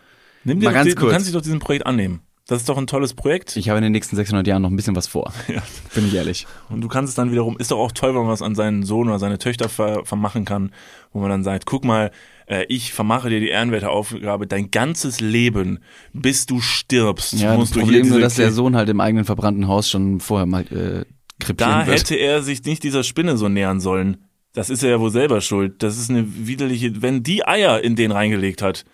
[0.44, 1.12] nimm Mal dir ganz du kurz.
[1.12, 2.20] kannst dich doch diesem Projekt annehmen.
[2.46, 3.56] Das ist doch ein tolles Projekt.
[3.56, 5.32] ich habe in den nächsten 600 Jahren noch ein bisschen was vor.
[5.48, 5.60] Ja.
[5.96, 6.46] Bin ich ehrlich.
[6.68, 8.84] Und du kannst es dann wiederum, ist doch auch toll, wenn man was an seinen
[8.84, 10.70] Sohn oder seine Töchter ver, vermachen kann,
[11.12, 12.12] wo man dann sagt, guck mal,
[12.46, 15.80] äh, ich vermache dir die ehrenwerte Aufgabe, dein ganzes Leben,
[16.12, 19.00] bis du stirbst, Ja, das musst du hier Problem nur, dass der Sohn halt im
[19.00, 21.04] eigenen verbrannten Haus schon vorher mal äh,
[21.38, 21.98] krepieren Da wird.
[21.98, 24.18] hätte er sich nicht dieser Spinne so nähern sollen.
[24.52, 25.82] Das ist er ja wohl selber schuld.
[25.82, 28.84] Das ist eine widerliche, wenn die Eier in den reingelegt hat,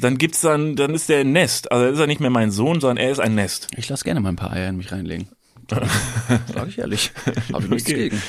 [0.00, 1.70] dann gibt's dann, dann ist der ein Nest.
[1.70, 3.68] Also ist er nicht mehr mein Sohn, sondern er ist ein Nest.
[3.76, 5.28] Ich lasse gerne mal ein paar Eier in mich reinlegen.
[6.54, 7.12] Sag ich ehrlich.
[7.52, 8.08] Habe ich nichts Okay.
[8.08, 8.22] gegen.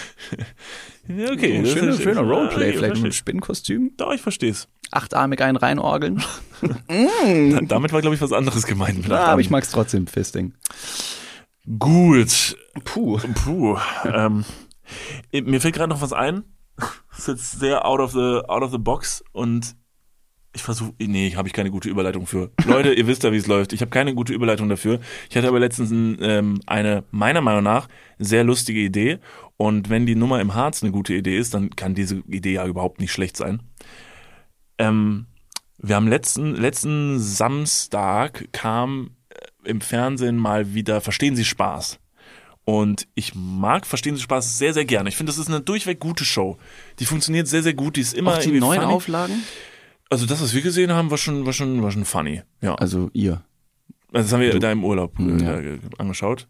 [1.20, 1.66] Ja, okay.
[1.66, 3.12] schöner, ist- schöner Ah, Roleplay, ich vielleicht mit einem verstehe.
[3.14, 3.92] Spinnenkostüm.
[3.98, 4.68] Doch, ich versteh's.
[4.92, 6.24] Achtarmig einen reinorgeln.
[7.68, 9.00] Damit war, glaube ich, was anderes gemeint.
[9.08, 9.40] Ja, aber Achtarmen.
[9.42, 10.54] ich mag's trotzdem, Fisting.
[11.78, 12.58] Gut.
[12.84, 13.20] Puh.
[13.44, 13.78] Puh.
[14.06, 14.46] ähm,
[15.32, 16.44] mir fällt gerade noch was ein.
[16.78, 19.76] Das ist jetzt sehr out of the, out of the box und
[20.54, 22.52] ich versuche, nee, habe ich keine gute Überleitung für.
[22.66, 23.72] Leute, ihr wisst ja, wie es läuft.
[23.72, 25.00] Ich habe keine gute Überleitung dafür.
[25.30, 27.88] Ich hatte aber letztens ein, ähm, eine, meiner Meinung nach,
[28.18, 29.20] sehr lustige Idee.
[29.58, 32.66] Und wenn die Nummer im Harz eine gute Idee ist, dann kann diese Idee ja
[32.66, 33.62] überhaupt nicht schlecht sein.
[34.80, 35.28] Ähm,
[35.78, 42.00] wir haben letzten, letzten Samstag kam äh, im Fernsehen mal wieder Verstehen Sie Spaß.
[42.66, 45.10] Und ich mag Verstehen Sie Spaß sehr, sehr gerne.
[45.10, 46.58] Ich finde, das ist eine durchweg gute Show.
[47.00, 47.98] Die funktioniert sehr, sehr gut.
[47.98, 48.94] Die ist immer Auch die neuen funny.
[48.94, 49.44] Auflagen?
[50.10, 52.42] Also das, was wir gesehen haben, war schon, war schon, war schon funny.
[52.62, 52.76] Ja.
[52.76, 53.44] Also Also ihr.
[54.12, 54.60] das haben wir du.
[54.60, 55.60] da im Urlaub äh, Mhm, ja.
[55.60, 56.48] äh, angeschaut.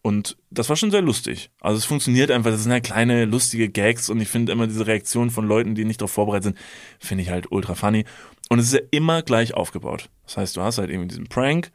[0.00, 1.50] Und das war schon sehr lustig.
[1.60, 2.50] Also es funktioniert einfach.
[2.50, 5.84] Das sind halt kleine, lustige Gags und ich finde immer diese Reaktion von Leuten, die
[5.84, 6.58] nicht darauf vorbereitet sind,
[7.00, 8.04] finde ich halt ultra funny.
[8.48, 10.08] Und es ist ja immer gleich aufgebaut.
[10.24, 11.72] Das heißt, du hast halt irgendwie diesen Prank,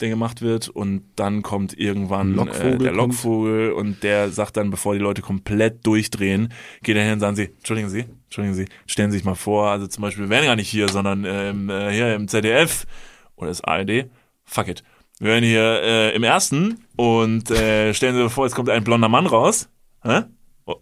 [0.00, 2.96] der gemacht wird und dann kommt irgendwann Lockvogel äh, der kommt.
[3.12, 6.52] Lockvogel und der sagt dann, bevor die Leute komplett durchdrehen,
[6.84, 9.70] geht er hin und sagen sie, entschuldigen Sie, entschuldigen Sie, stellen Sie sich mal vor,
[9.70, 12.84] also zum Beispiel, wir wären gar nicht hier, sondern ähm, äh, hier im ZDF
[13.36, 14.10] oder das ARD,
[14.44, 14.82] fuck it.
[15.18, 18.84] Wir wären hier äh, im ersten und äh, stellen Sie sich vor, jetzt kommt ein
[18.84, 19.68] blonder Mann raus.
[20.02, 20.22] Hä?
[20.66, 20.76] Oh,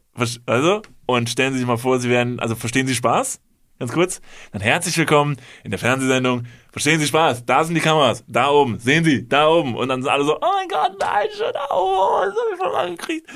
[0.44, 3.40] Also, und stellen Sie sich mal vor, Sie werden, also verstehen Sie Spaß?
[3.78, 4.20] Ganz kurz.
[4.52, 6.44] Dann herzlich willkommen in der Fernsehsendung.
[6.72, 7.44] Verstehen Sie Spaß?
[7.44, 8.24] Da sind die Kameras.
[8.26, 8.78] Da oben.
[8.78, 9.28] Sehen Sie?
[9.28, 9.74] Da oben.
[9.76, 12.26] Und dann sind alle so, oh mein Gott, nein, schon da oben.
[12.30, 13.28] Das hab ich voll angekriegt.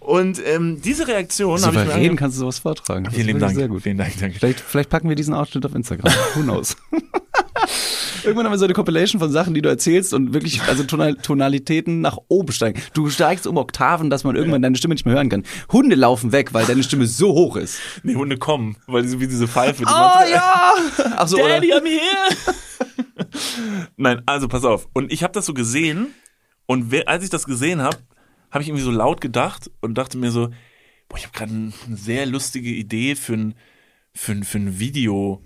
[0.00, 3.10] Und ähm, diese Reaktion habe ich mir ange- kannst du sowas vortragen.
[3.10, 3.54] Vielen lieben Dank.
[3.54, 3.82] Sehr gut.
[3.82, 4.38] Vielen Dank, danke.
[4.38, 6.12] Vielleicht, vielleicht packen wir diesen Ausschnitt auf Instagram.
[6.34, 6.76] Who knows?
[8.28, 11.14] Irgendwann haben wir so eine Compilation von Sachen, die du erzählst und wirklich, also Tonal
[11.14, 12.78] Tonalitäten nach oben steigen.
[12.92, 15.44] Du steigst um Oktaven, dass man irgendwann deine Stimme nicht mehr hören kann.
[15.72, 17.80] Hunde laufen weg, weil deine Stimme so hoch ist.
[18.02, 19.82] Nee, Hunde kommen, weil die so wie diese Pfeife.
[19.82, 20.74] Die Oh ja!
[21.16, 21.54] Ach so, oder?
[21.54, 22.54] Daddy, I'm here.
[23.96, 24.88] Nein, also pass auf.
[24.92, 26.08] Und ich habe das so gesehen
[26.66, 27.96] und als ich das gesehen habe,
[28.50, 30.50] habe ich irgendwie so laut gedacht und dachte mir so,
[31.08, 33.54] boah, ich habe gerade eine sehr lustige Idee für ein,
[34.12, 35.42] für ein, für ein Video.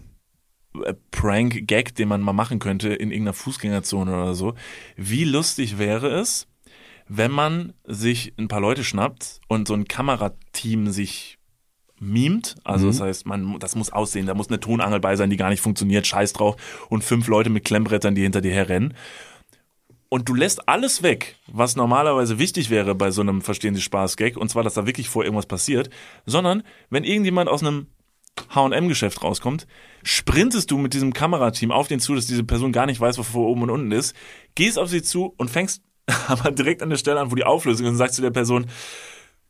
[0.85, 4.55] Äh, Prank-Gag, den man mal machen könnte in irgendeiner Fußgängerzone oder so.
[4.97, 6.47] Wie lustig wäre es,
[7.09, 11.39] wenn man sich ein paar Leute schnappt und so ein Kamerateam sich
[11.99, 15.37] mimt, also das heißt, man, das muss aussehen, da muss eine Tonangel bei sein, die
[15.37, 16.57] gar nicht funktioniert, scheiß drauf,
[16.89, 18.95] und fünf Leute mit Klemmbrettern, die hinter dir herrennen.
[20.09, 24.37] Und du lässt alles weg, was normalerweise wichtig wäre bei so einem Verstehen Sie Spaß-Gag,
[24.37, 25.91] und zwar, dass da wirklich vor irgendwas passiert,
[26.27, 27.87] sondern wenn irgendjemand aus einem
[28.55, 29.67] H&M-Geschäft rauskommt,
[30.03, 33.23] sprintest du mit diesem Kamerateam auf den zu, dass diese Person gar nicht weiß, wo
[33.23, 34.15] vor oben und unten ist,
[34.55, 35.83] gehst auf sie zu und fängst
[36.29, 38.67] aber direkt an der Stelle an, wo die Auflösung ist und sagst zu der Person,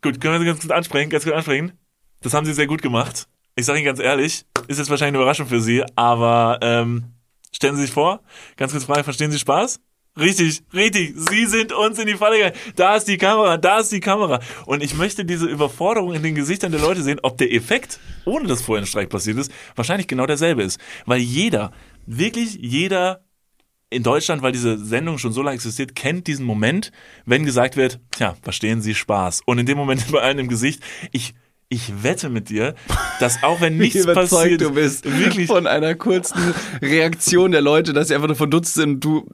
[0.02, 1.72] gut, können wir sie ganz kurz ansprechen, ganz kurz ansprechen?
[2.20, 3.28] Das haben sie sehr gut gemacht.
[3.54, 7.12] Ich sage Ihnen ganz ehrlich, ist jetzt wahrscheinlich eine Überraschung für Sie, aber ähm,
[7.52, 8.22] stellen Sie sich vor,
[8.56, 9.80] ganz kurz Frage, verstehen Sie Spaß?
[10.18, 11.14] Richtig, richtig.
[11.16, 12.56] Sie sind uns in die Falle gegangen.
[12.76, 14.40] Da ist die Kamera, da ist die Kamera.
[14.66, 18.46] Und ich möchte diese Überforderung in den Gesichtern der Leute sehen, ob der Effekt, ohne
[18.46, 20.78] dass vorher ein Streik passiert ist, wahrscheinlich genau derselbe ist.
[21.06, 21.72] Weil jeder,
[22.04, 23.24] wirklich jeder
[23.88, 26.92] in Deutschland, weil diese Sendung schon so lange existiert, kennt diesen Moment,
[27.24, 29.42] wenn gesagt wird, tja, verstehen Sie Spaß.
[29.46, 30.82] Und in dem Moment bei einem im Gesicht,
[31.12, 31.34] ich
[31.72, 32.74] ich wette mit dir,
[33.18, 37.62] dass auch wenn nichts Wie überzeugt passiert, du bist wirklich von einer kurzen Reaktion der
[37.62, 39.02] Leute, dass sie einfach nur verdutzt sind.
[39.02, 39.26] Du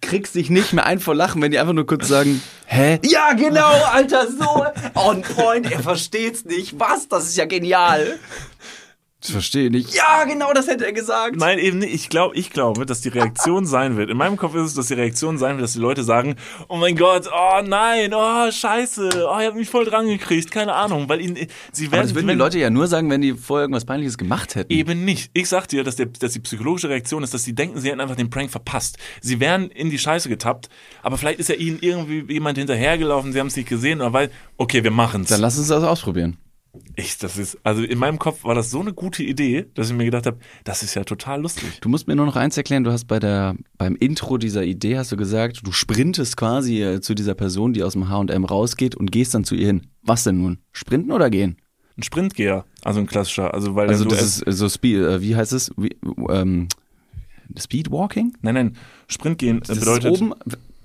[0.00, 2.98] kriegst dich nicht mehr ein vor Lachen, wenn die einfach nur kurz sagen, hä?
[3.04, 5.70] Ja, genau, Alter, so on point.
[5.70, 6.80] Er versteht's nicht.
[6.80, 7.08] Was?
[7.08, 8.18] Das ist ja genial.
[9.24, 9.94] Ich verstehe nicht.
[9.94, 11.36] Ja, genau, das hätte er gesagt.
[11.36, 11.94] Nein, eben nicht.
[11.94, 14.10] Ich glaube, ich glaube, dass die Reaktion sein wird.
[14.10, 16.34] In meinem Kopf ist es, dass die Reaktion sein wird, dass die Leute sagen,
[16.68, 20.74] oh mein Gott, oh nein, oh scheiße, oh, ihr habt mich voll dran gekriegt, keine
[20.74, 21.36] Ahnung, weil ihnen,
[21.70, 24.18] sie Aber werden, das würden die Leute ja nur sagen, wenn die vorher irgendwas Peinliches
[24.18, 24.72] gemacht hätten.
[24.72, 25.30] Eben nicht.
[25.34, 28.00] Ich sag dir, dass, der, dass die psychologische Reaktion ist, dass sie denken, sie hätten
[28.00, 28.98] einfach den Prank verpasst.
[29.20, 30.68] Sie wären in die Scheiße getappt,
[31.02, 34.30] aber vielleicht ist ja ihnen irgendwie jemand hinterhergelaufen, sie haben es nicht gesehen oder weil,
[34.56, 35.28] okay, wir machen's.
[35.28, 36.38] Dann lass uns das ausprobieren.
[36.96, 39.96] Ich, das ist, also in meinem Kopf war das so eine gute Idee, dass ich
[39.96, 41.80] mir gedacht habe, das ist ja total lustig.
[41.82, 44.96] Du musst mir nur noch eins erklären, du hast bei der, beim Intro dieser Idee
[44.96, 48.94] hast du gesagt, du sprintest quasi äh, zu dieser Person, die aus dem H&M rausgeht
[48.94, 49.86] und gehst dann zu ihr hin.
[50.02, 50.58] Was denn nun?
[50.72, 51.56] Sprinten oder gehen?
[51.98, 55.36] Ein Sprintgeher, also ein klassischer, also weil Also das ist äh, so Speed, äh, wie
[55.36, 55.72] heißt es?
[55.76, 55.94] Wie,
[56.30, 56.68] ähm,
[57.58, 58.34] Speedwalking?
[58.40, 58.76] Nein, nein,
[59.08, 60.32] Sprintgehen Das bedeutet, oben,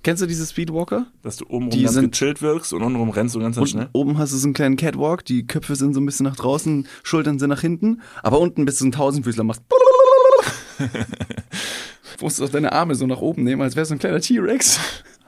[0.08, 1.08] kennst du diese Speedwalker?
[1.22, 3.90] dass du oben die ganz sind- gechillt wirkst und untenrum rennst du ganz, ganz schnell.
[3.92, 6.88] oben hast du so einen kleinen Catwalk, die Köpfe sind so ein bisschen nach draußen,
[7.04, 9.64] Schultern sind nach hinten, aber unten bist du ein Tausendfüßler, machst
[12.20, 14.80] Du musst auch deine Arme so nach oben nehmen, als wärst du ein kleiner T-Rex.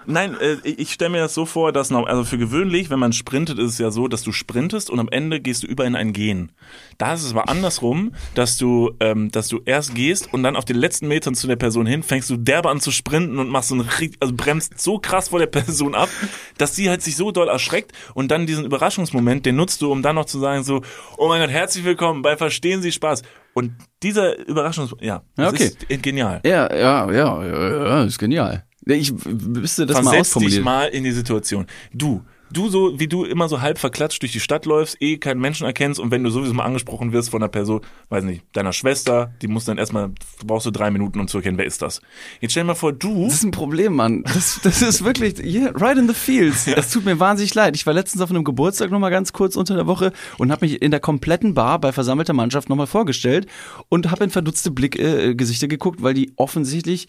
[0.09, 3.13] Nein, äh, ich stelle mir das so vor, dass noch, also für gewöhnlich, wenn man
[3.13, 5.95] sprintet, ist es ja so, dass du sprintest und am Ende gehst du über in
[5.95, 6.51] ein Gehen.
[6.97, 10.65] Da ist es aber andersrum, dass du, ähm, dass du erst gehst und dann auf
[10.65, 13.69] den letzten Metern zu der Person hin, fängst du derbe an zu sprinten und machst
[13.69, 13.87] so einen,
[14.19, 16.09] also bremst so krass vor der Person ab,
[16.57, 20.01] dass sie halt sich so doll erschreckt und dann diesen Überraschungsmoment, den nutzt du, um
[20.01, 20.81] dann noch zu sagen so,
[21.17, 23.21] oh mein Gott, herzlich willkommen bei Verstehen Sie Spaß.
[23.53, 25.71] Und dieser Überraschungs, ja, das okay.
[25.87, 26.41] ist genial.
[26.45, 28.63] Ja, ja, ja, ja, ja, ist genial.
[28.95, 30.63] Ich müsste das mal Versetz dich ausformulieren.
[30.63, 31.65] mal in die Situation.
[31.93, 35.39] Du, du so, wie du immer so halb verklatscht durch die Stadt läufst, eh keinen
[35.39, 38.73] Menschen erkennst und wenn du sowieso mal angesprochen wirst von einer Person, weiß nicht, deiner
[38.73, 40.11] Schwester, die muss dann erstmal,
[40.45, 42.01] brauchst du drei Minuten, um zu erkennen, wer ist das.
[42.41, 44.23] Jetzt stell dir mal vor, du, Das ist ein Problem, Mann.
[44.23, 46.67] Das, das ist wirklich, yeah, right in the fields.
[46.67, 47.75] Es tut mir wahnsinnig leid.
[47.75, 50.81] Ich war letztens auf einem Geburtstag nochmal ganz kurz unter der Woche und habe mich
[50.81, 53.47] in der kompletten Bar bei versammelter Mannschaft nochmal vorgestellt
[53.89, 57.07] und habe in verdutzte Blick, äh, Gesichter geguckt, weil die offensichtlich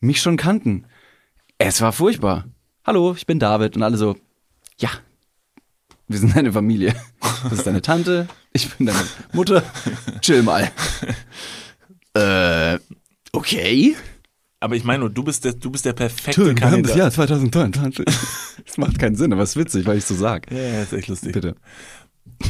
[0.00, 0.84] mich schon kannten.
[1.60, 2.44] Es war furchtbar.
[2.84, 4.16] Hallo, ich bin David und alle so,
[4.78, 4.90] ja,
[6.06, 6.94] wir sind eine Familie.
[7.42, 9.62] Das ist deine Tante, ich bin deine Mutter.
[10.20, 10.70] Chill mal.
[12.14, 12.78] Äh,
[13.32, 13.94] okay.
[14.60, 16.96] aber ich meine nur, du bist der, du bist der perfekte Kandidat.
[16.96, 18.04] Jahr 2022.
[18.66, 20.50] Das macht keinen Sinn, aber es ist witzig, weil ich so sag.
[20.50, 21.32] Ja, ja, ist echt lustig.
[21.32, 21.54] Bitte.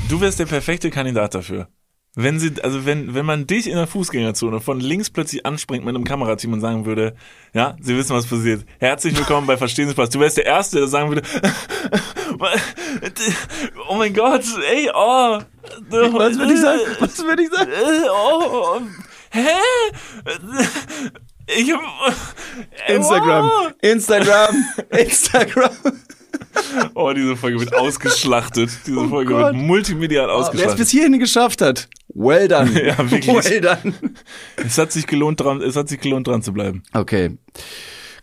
[0.09, 1.68] Du wärst der perfekte Kandidat dafür.
[2.20, 5.94] Wenn sie, also wenn, wenn man dich in der Fußgängerzone von links plötzlich anspringt mit
[5.94, 7.14] einem Kamerateam und sagen würde,
[7.54, 8.64] ja, Sie wissen, was passiert.
[8.80, 10.10] Herzlich willkommen bei Verstehen Sie Spaß.
[10.10, 11.22] Du wärst der Erste, der sagen würde,
[13.88, 15.38] oh mein Gott, ey, oh.
[15.90, 16.80] Was würde ich sagen?
[16.98, 17.70] Was würde ich sagen?
[18.10, 18.80] Oh,
[19.30, 19.48] hä?
[21.56, 21.80] Ich hab,
[22.88, 23.48] Instagram.
[23.48, 23.68] Oh.
[23.80, 24.64] Instagram.
[24.90, 25.70] Instagram.
[26.94, 28.70] Oh, diese Folge wird ausgeschlachtet.
[28.86, 29.54] Diese Folge Gott.
[29.54, 30.78] wird multimedial Wer es ausgeschlachtet.
[30.78, 31.88] bis hierhin geschafft hat.
[32.18, 32.70] Well done.
[32.84, 33.26] Ja, wirklich.
[33.28, 33.94] Well done.
[34.56, 36.82] Es hat sich gelohnt, dran, es hat sich gelohnt, dran zu bleiben.
[36.92, 37.38] Okay.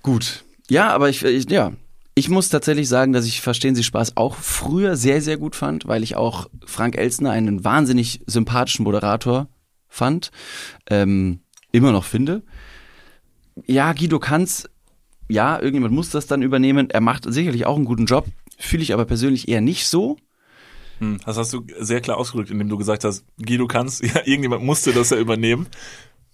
[0.03, 0.43] Gut.
[0.69, 1.71] Ja, aber ich, ich ja.
[2.13, 5.87] Ich muss tatsächlich sagen, dass ich Verstehen Sie Spaß auch früher sehr, sehr gut fand,
[5.87, 9.47] weil ich auch Frank Elstner einen wahnsinnig sympathischen Moderator
[9.87, 10.31] fand.
[10.89, 11.39] Ähm,
[11.71, 12.43] immer noch finde.
[13.65, 14.69] Ja, Guido Kanz,
[15.29, 16.89] ja, irgendjemand muss das dann übernehmen.
[16.89, 18.25] Er macht sicherlich auch einen guten Job.
[18.57, 20.17] Fühle ich aber persönlich eher nicht so.
[20.99, 24.63] Hm, Das hast du sehr klar ausgedrückt, indem du gesagt hast, Guido kannst, ja, irgendjemand
[24.63, 25.67] musste das ja übernehmen.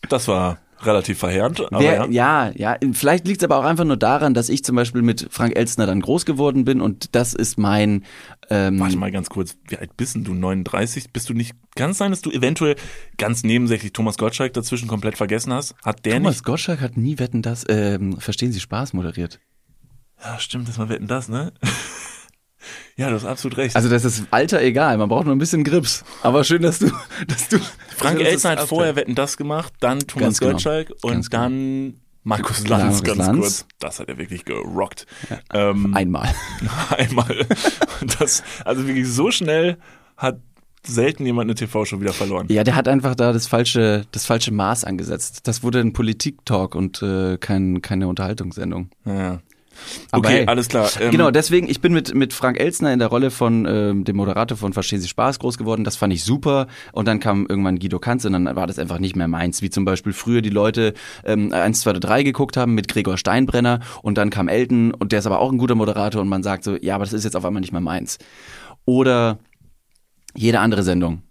[0.09, 2.49] Das war relativ verheerend, aber Wer, ja.
[2.49, 5.27] ja, ja, vielleicht liegt es aber auch einfach nur daran, dass ich zum Beispiel mit
[5.29, 8.03] Frank Elstner dann groß geworden bin und das ist mein.
[8.49, 10.33] Ähm, Warte mal ganz kurz, wie alt bist denn du?
[10.33, 11.13] 39?
[11.13, 12.77] Bist du nicht, kann es sein, dass du eventuell
[13.19, 15.75] ganz nebensächlich Thomas Gottschalk dazwischen komplett vergessen hast?
[15.85, 16.45] Hat der Thomas nicht?
[16.45, 19.39] Gottschalk hat nie Wetten das, ähm, Verstehen Sie Spaß moderiert.
[20.23, 21.53] Ja, stimmt, das war wetten das, ne?
[22.95, 23.75] ja, du hast absolut recht.
[23.75, 26.03] Also das ist Alter egal, man braucht nur ein bisschen Grips.
[26.23, 26.91] Aber schön, dass du,
[27.27, 27.57] dass du.
[27.97, 28.69] Frank dass das Elstner hat abfällt.
[28.69, 30.51] vorher wetten das gemacht, dann Thomas Ganz genau.
[30.53, 31.43] Gottschalk und Ganz genau.
[31.43, 31.93] dann
[32.23, 33.39] Markus Lanz, Markus ganz Lanz.
[33.39, 33.65] kurz.
[33.79, 35.07] Das hat er wirklich gerockt.
[35.53, 36.29] Ähm, Einmal.
[36.97, 37.45] einmal.
[38.19, 39.77] Das, also wirklich so schnell
[40.17, 40.39] hat
[40.85, 42.47] selten jemand eine TV-Show wieder verloren.
[42.49, 45.47] Ja, der hat einfach da das falsche, das falsche Maß angesetzt.
[45.47, 48.89] Das wurde ein Politik-Talk und äh, kein, keine Unterhaltungssendung.
[49.05, 49.39] Ja.
[50.11, 50.89] Aber Okay, hey, alles klar.
[50.99, 54.15] Ähm, genau, deswegen, ich bin mit, mit Frank Elzner in der Rolle von ähm, dem
[54.15, 55.83] Moderator von Verstehen Sie Spaß groß geworden.
[55.83, 56.67] Das fand ich super.
[56.91, 59.61] Und dann kam irgendwann Guido Kanz und dann war das einfach nicht mehr meins.
[59.61, 60.93] Wie zum Beispiel früher die Leute
[61.23, 65.11] ähm, 1, 2 oder 3 geguckt haben mit Gregor Steinbrenner und dann kam Elton und
[65.11, 67.23] der ist aber auch ein guter Moderator und man sagt so, ja, aber das ist
[67.23, 68.17] jetzt auf einmal nicht mehr meins.
[68.85, 69.39] Oder
[70.35, 71.23] jede andere Sendung.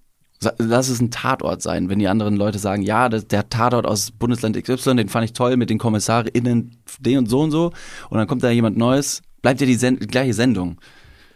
[0.57, 4.57] Lass es ein Tatort sein, wenn die anderen Leute sagen, ja, der Tatort aus Bundesland
[4.57, 7.72] XY, den fand ich toll mit den KommissarInnen, den und so und so.
[8.09, 10.80] Und dann kommt da jemand Neues, bleibt ja die, Sen die gleiche Sendung.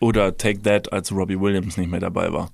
[0.01, 2.51] Oder Take That, als Robbie Williams nicht mehr dabei war.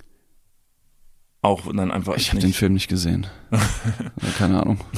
[1.42, 2.16] Auch dann einfach.
[2.16, 3.26] Ich habe den Film nicht gesehen.
[4.38, 4.80] Keine Ahnung.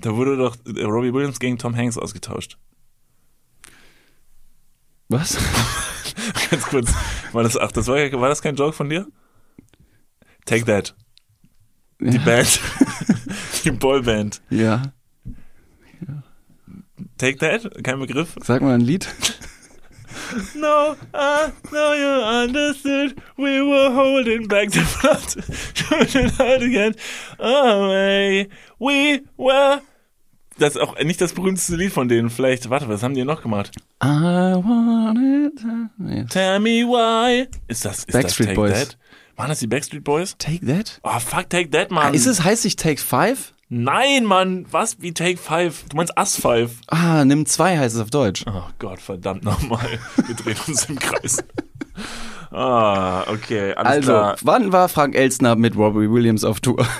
[0.00, 2.58] Da wurde doch äh, Robbie Williams gegen Tom Hanks ausgetauscht.
[5.08, 5.38] Was?
[6.50, 6.92] Ganz kurz.
[7.32, 9.06] War das, ach, das war, war das kein Joke von dir?
[10.46, 10.94] Take That.
[12.00, 12.22] Die Ja.
[12.24, 12.60] Band.
[13.64, 14.40] Die Boyband.
[14.50, 14.82] Ja.
[17.18, 17.84] Take That?
[17.84, 18.36] Kein Begriff?
[18.42, 19.06] Sag mal ein Lied.
[20.54, 23.14] No, I know you understood.
[23.36, 25.44] We were holding back the blood.
[25.74, 26.94] Shooting out again.
[27.38, 28.48] Away.
[28.80, 29.82] We were.
[30.58, 32.30] Das ist auch nicht das berühmteste Lied von denen.
[32.30, 33.70] Vielleicht, warte, was haben die noch gemacht?
[34.02, 34.06] I
[34.56, 35.64] want it.
[35.98, 36.24] Nee.
[36.28, 37.46] Tell me why.
[37.68, 38.72] Ist das, ist Backstreet das Take Boys.
[38.88, 38.98] That?
[39.36, 40.34] Waren das die Backstreet Boys?
[40.38, 40.98] Take that?
[41.02, 42.14] Oh, fuck, Take That, Mann.
[42.14, 43.52] Ist es, heißt sich Take Five?
[43.68, 44.64] Nein, Mann.
[44.70, 45.00] Was?
[45.02, 45.84] Wie Take Five?
[45.90, 46.72] Du meinst Us Five?
[46.88, 48.44] Ah, nimm zwei heißt es auf Deutsch.
[48.48, 49.98] Oh Gott, verdammt nochmal.
[50.26, 51.38] Wir drehen uns im Kreis.
[52.50, 54.36] Ah, okay, alles Also, klar.
[54.42, 56.86] wann war Frank Elstner mit Robbie Williams auf Tour?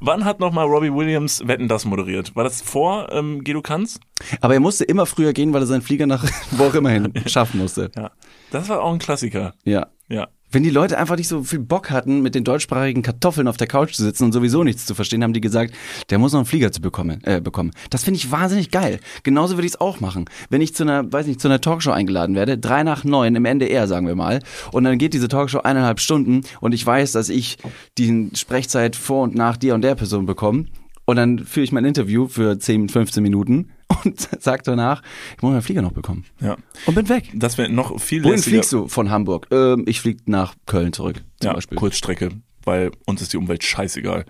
[0.00, 2.36] Wann hat nochmal Robbie Williams Wetten das moderiert?
[2.36, 3.98] War das vor ähm, Guido Kanz?
[4.40, 7.12] Aber er musste immer früher gehen, weil er seinen Flieger nach wo auch immer hin
[7.26, 7.90] schaffen musste.
[7.96, 8.10] Ja.
[8.50, 9.54] Das war auch ein Klassiker.
[9.64, 9.86] Ja.
[10.08, 10.28] Ja.
[10.56, 13.66] Wenn die Leute einfach nicht so viel Bock hatten, mit den deutschsprachigen Kartoffeln auf der
[13.66, 15.74] Couch zu sitzen und sowieso nichts zu verstehen, haben die gesagt,
[16.08, 17.22] der muss noch einen Flieger zu bekommen.
[17.24, 17.72] Äh, bekommen.
[17.90, 19.00] Das finde ich wahnsinnig geil.
[19.22, 20.24] Genauso würde ich es auch machen.
[20.48, 23.44] Wenn ich zu einer, weiß nicht, zu einer Talkshow eingeladen werde, drei nach neun im
[23.44, 24.40] NDR, sagen wir mal,
[24.72, 27.58] und dann geht diese Talkshow eineinhalb Stunden und ich weiß, dass ich
[27.98, 30.64] die Sprechzeit vor und nach der und der Person bekomme.
[31.04, 33.72] Und dann führe ich mein Interview für 10, 15 Minuten
[34.04, 35.02] und sag danach,
[35.36, 36.24] ich muss meinen Flieger noch bekommen.
[36.40, 36.56] Ja.
[36.86, 37.30] Und bin weg.
[37.34, 38.56] Das wäre noch viel Wohin lässiger.
[38.56, 39.48] fliegst du von Hamburg?
[39.50, 41.78] Ähm, ich fliege nach Köln zurück, zum ja, Beispiel.
[41.78, 42.30] Kurzstrecke,
[42.64, 44.24] weil uns ist die Umwelt scheißegal.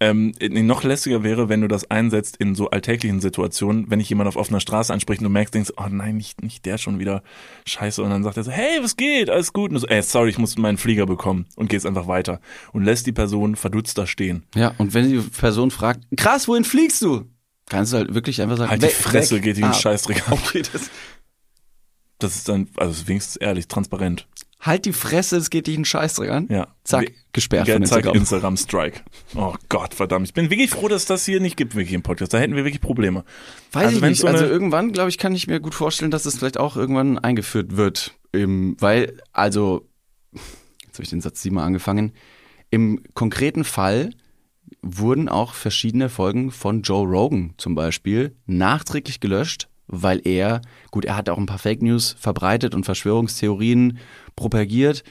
[0.00, 4.28] Ähm, noch lässiger wäre, wenn du das einsetzt in so alltäglichen Situationen, wenn ich jemand
[4.28, 7.22] auf offener Straße anspricht und du merkst, denkst, oh nein, nicht, nicht der schon wieder
[7.64, 8.02] scheiße.
[8.02, 9.30] Und dann sagt er so, hey, was geht?
[9.30, 9.70] Alles gut?
[9.70, 12.40] Und du so, ey, sorry, ich muss meinen Flieger bekommen und gehst einfach weiter
[12.72, 14.44] und lässt die Person verdutzt da stehen.
[14.54, 17.24] Ja, und wenn die Person fragt, krass, wohin fliegst du?
[17.68, 19.42] Kannst du halt wirklich einfach sagen, Halt die weg, Fresse, weg.
[19.42, 20.34] geht in den Ah, Scheißdreck an.
[20.34, 20.90] Okay, das,
[22.18, 24.26] Das ist dann, also wenigstens ehrlich, transparent.
[24.60, 26.46] halt die Fresse, es geht dich einen Scheißdreck an.
[26.50, 26.68] Ja.
[26.84, 28.16] Zack, gesperrt Ja, von zack, Instagram.
[28.16, 29.00] Instagram Strike.
[29.34, 30.26] Oh Gott, verdammt.
[30.28, 32.32] Ich bin wirklich froh, dass das hier nicht gibt, wirklich im Podcast.
[32.34, 33.24] Da hätten wir wirklich Probleme.
[33.72, 34.20] Weiß Also ich nicht.
[34.20, 37.18] so also irgendwann, glaube ich, kann ich mir gut vorstellen, dass es vielleicht auch irgendwann
[37.18, 38.14] eingeführt wird.
[38.32, 39.88] Im, weil, also,
[40.32, 42.12] jetzt habe ich den Satz siebenmal angefangen.
[42.70, 44.10] Im konkreten Fall
[44.84, 50.60] wurden auch verschiedene Folgen von Joe Rogan zum Beispiel nachträglich gelöscht, weil er,
[50.90, 53.98] gut, er hat auch ein paar Fake News verbreitet und Verschwörungstheorien
[54.36, 55.02] propagiert.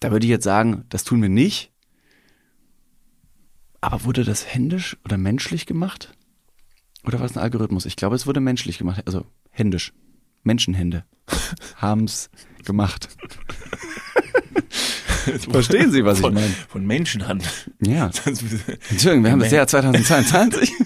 [0.00, 1.70] Da würde ich jetzt sagen, das tun wir nicht.
[3.82, 6.14] Aber wurde das händisch oder menschlich gemacht?
[7.04, 7.84] Oder war es ein Algorithmus?
[7.84, 9.02] Ich glaube, es wurde menschlich gemacht.
[9.06, 9.92] Also händisch.
[10.42, 11.04] Menschenhände
[11.76, 12.30] haben's
[12.64, 13.08] gemacht.
[15.50, 16.52] Verstehen Sie, was ich von, meine?
[16.68, 17.44] Von Menschenhand.
[17.80, 18.10] Ja.
[18.24, 20.72] Entschuldigung, wir haben das Jahr 2022.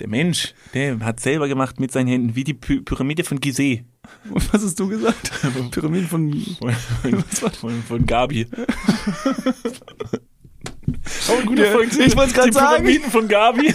[0.00, 3.84] Der Mensch, der hat selber gemacht mit seinen Händen, wie die Py Pyramide von Gizeh.
[4.30, 5.30] Und was hast du gesagt?
[5.70, 6.32] Pyramiden von.
[6.58, 6.72] Von,
[7.12, 8.46] von, von, von Gabi.
[11.28, 12.08] Oh, ein guter Ja, Folgentitel.
[12.08, 12.82] ich wollt's grad Die sagen.
[12.82, 13.74] Pyramiden von Gabi.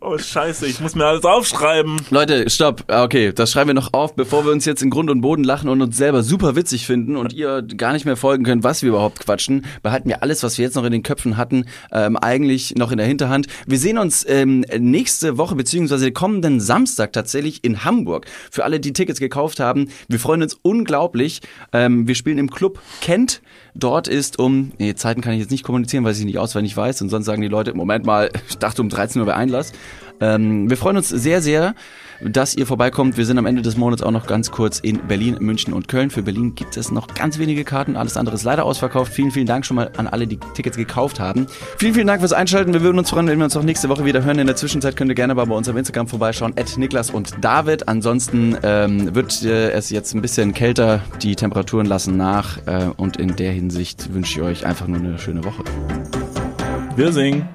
[0.00, 2.00] Oh, scheiße, ich muss mir alles aufschreiben.
[2.10, 2.84] Leute, stopp.
[2.88, 5.44] Ah, Okay, das schreiben wir noch auf, bevor wir uns jetzt in Grund und Boden
[5.44, 8.82] lachen und uns selber super witzig finden und ihr gar nicht mehr folgen könnt, was
[8.82, 9.64] wir überhaupt quatschen.
[9.82, 12.98] Behalten wir alles, was wir jetzt noch in den Köpfen hatten, ähm, eigentlich noch in
[12.98, 13.46] der Hinterhand.
[13.66, 18.26] Wir sehen uns ähm, nächste Woche beziehungsweise kommenden Samstag tatsächlich in Hamburg.
[18.50, 21.42] Für alle, die Tickets gekauft haben, wir freuen uns unglaublich.
[21.72, 23.40] Ähm, wir spielen im Club Kent.
[23.78, 27.02] Dort ist um, nee, Zeiten kann ich jetzt nicht kommunizieren, weil ich nicht auswendig weiß
[27.02, 29.72] und sonst sagen die Leute, Moment mal, ich dachte um 13 Uhr bei Einlass.
[30.20, 31.74] Ähm, wir freuen uns sehr, sehr,
[32.20, 33.16] dass ihr vorbeikommt.
[33.16, 36.10] Wir sind am Ende des Monats auch noch ganz kurz in Berlin, München und Köln.
[36.10, 37.96] Für Berlin gibt es noch ganz wenige Karten.
[37.96, 39.12] Alles andere ist leider ausverkauft.
[39.12, 41.46] Vielen, vielen Dank schon mal an alle, die Tickets gekauft haben.
[41.78, 42.72] Vielen, vielen Dank fürs Einschalten.
[42.72, 44.38] Wir würden uns freuen, wenn wir uns auch nächste Woche wieder hören.
[44.38, 46.54] In der Zwischenzeit könnt ihr gerne mal bei uns auf Instagram vorbeischauen.
[46.56, 47.88] At Niklas und David.
[47.88, 51.02] Ansonsten ähm, wird äh, es jetzt ein bisschen kälter.
[51.22, 52.58] Die Temperaturen lassen nach.
[52.66, 55.64] Äh, und in der Hinsicht wünsche ich euch einfach nur eine schöne Woche.
[56.96, 57.48] Wir singen.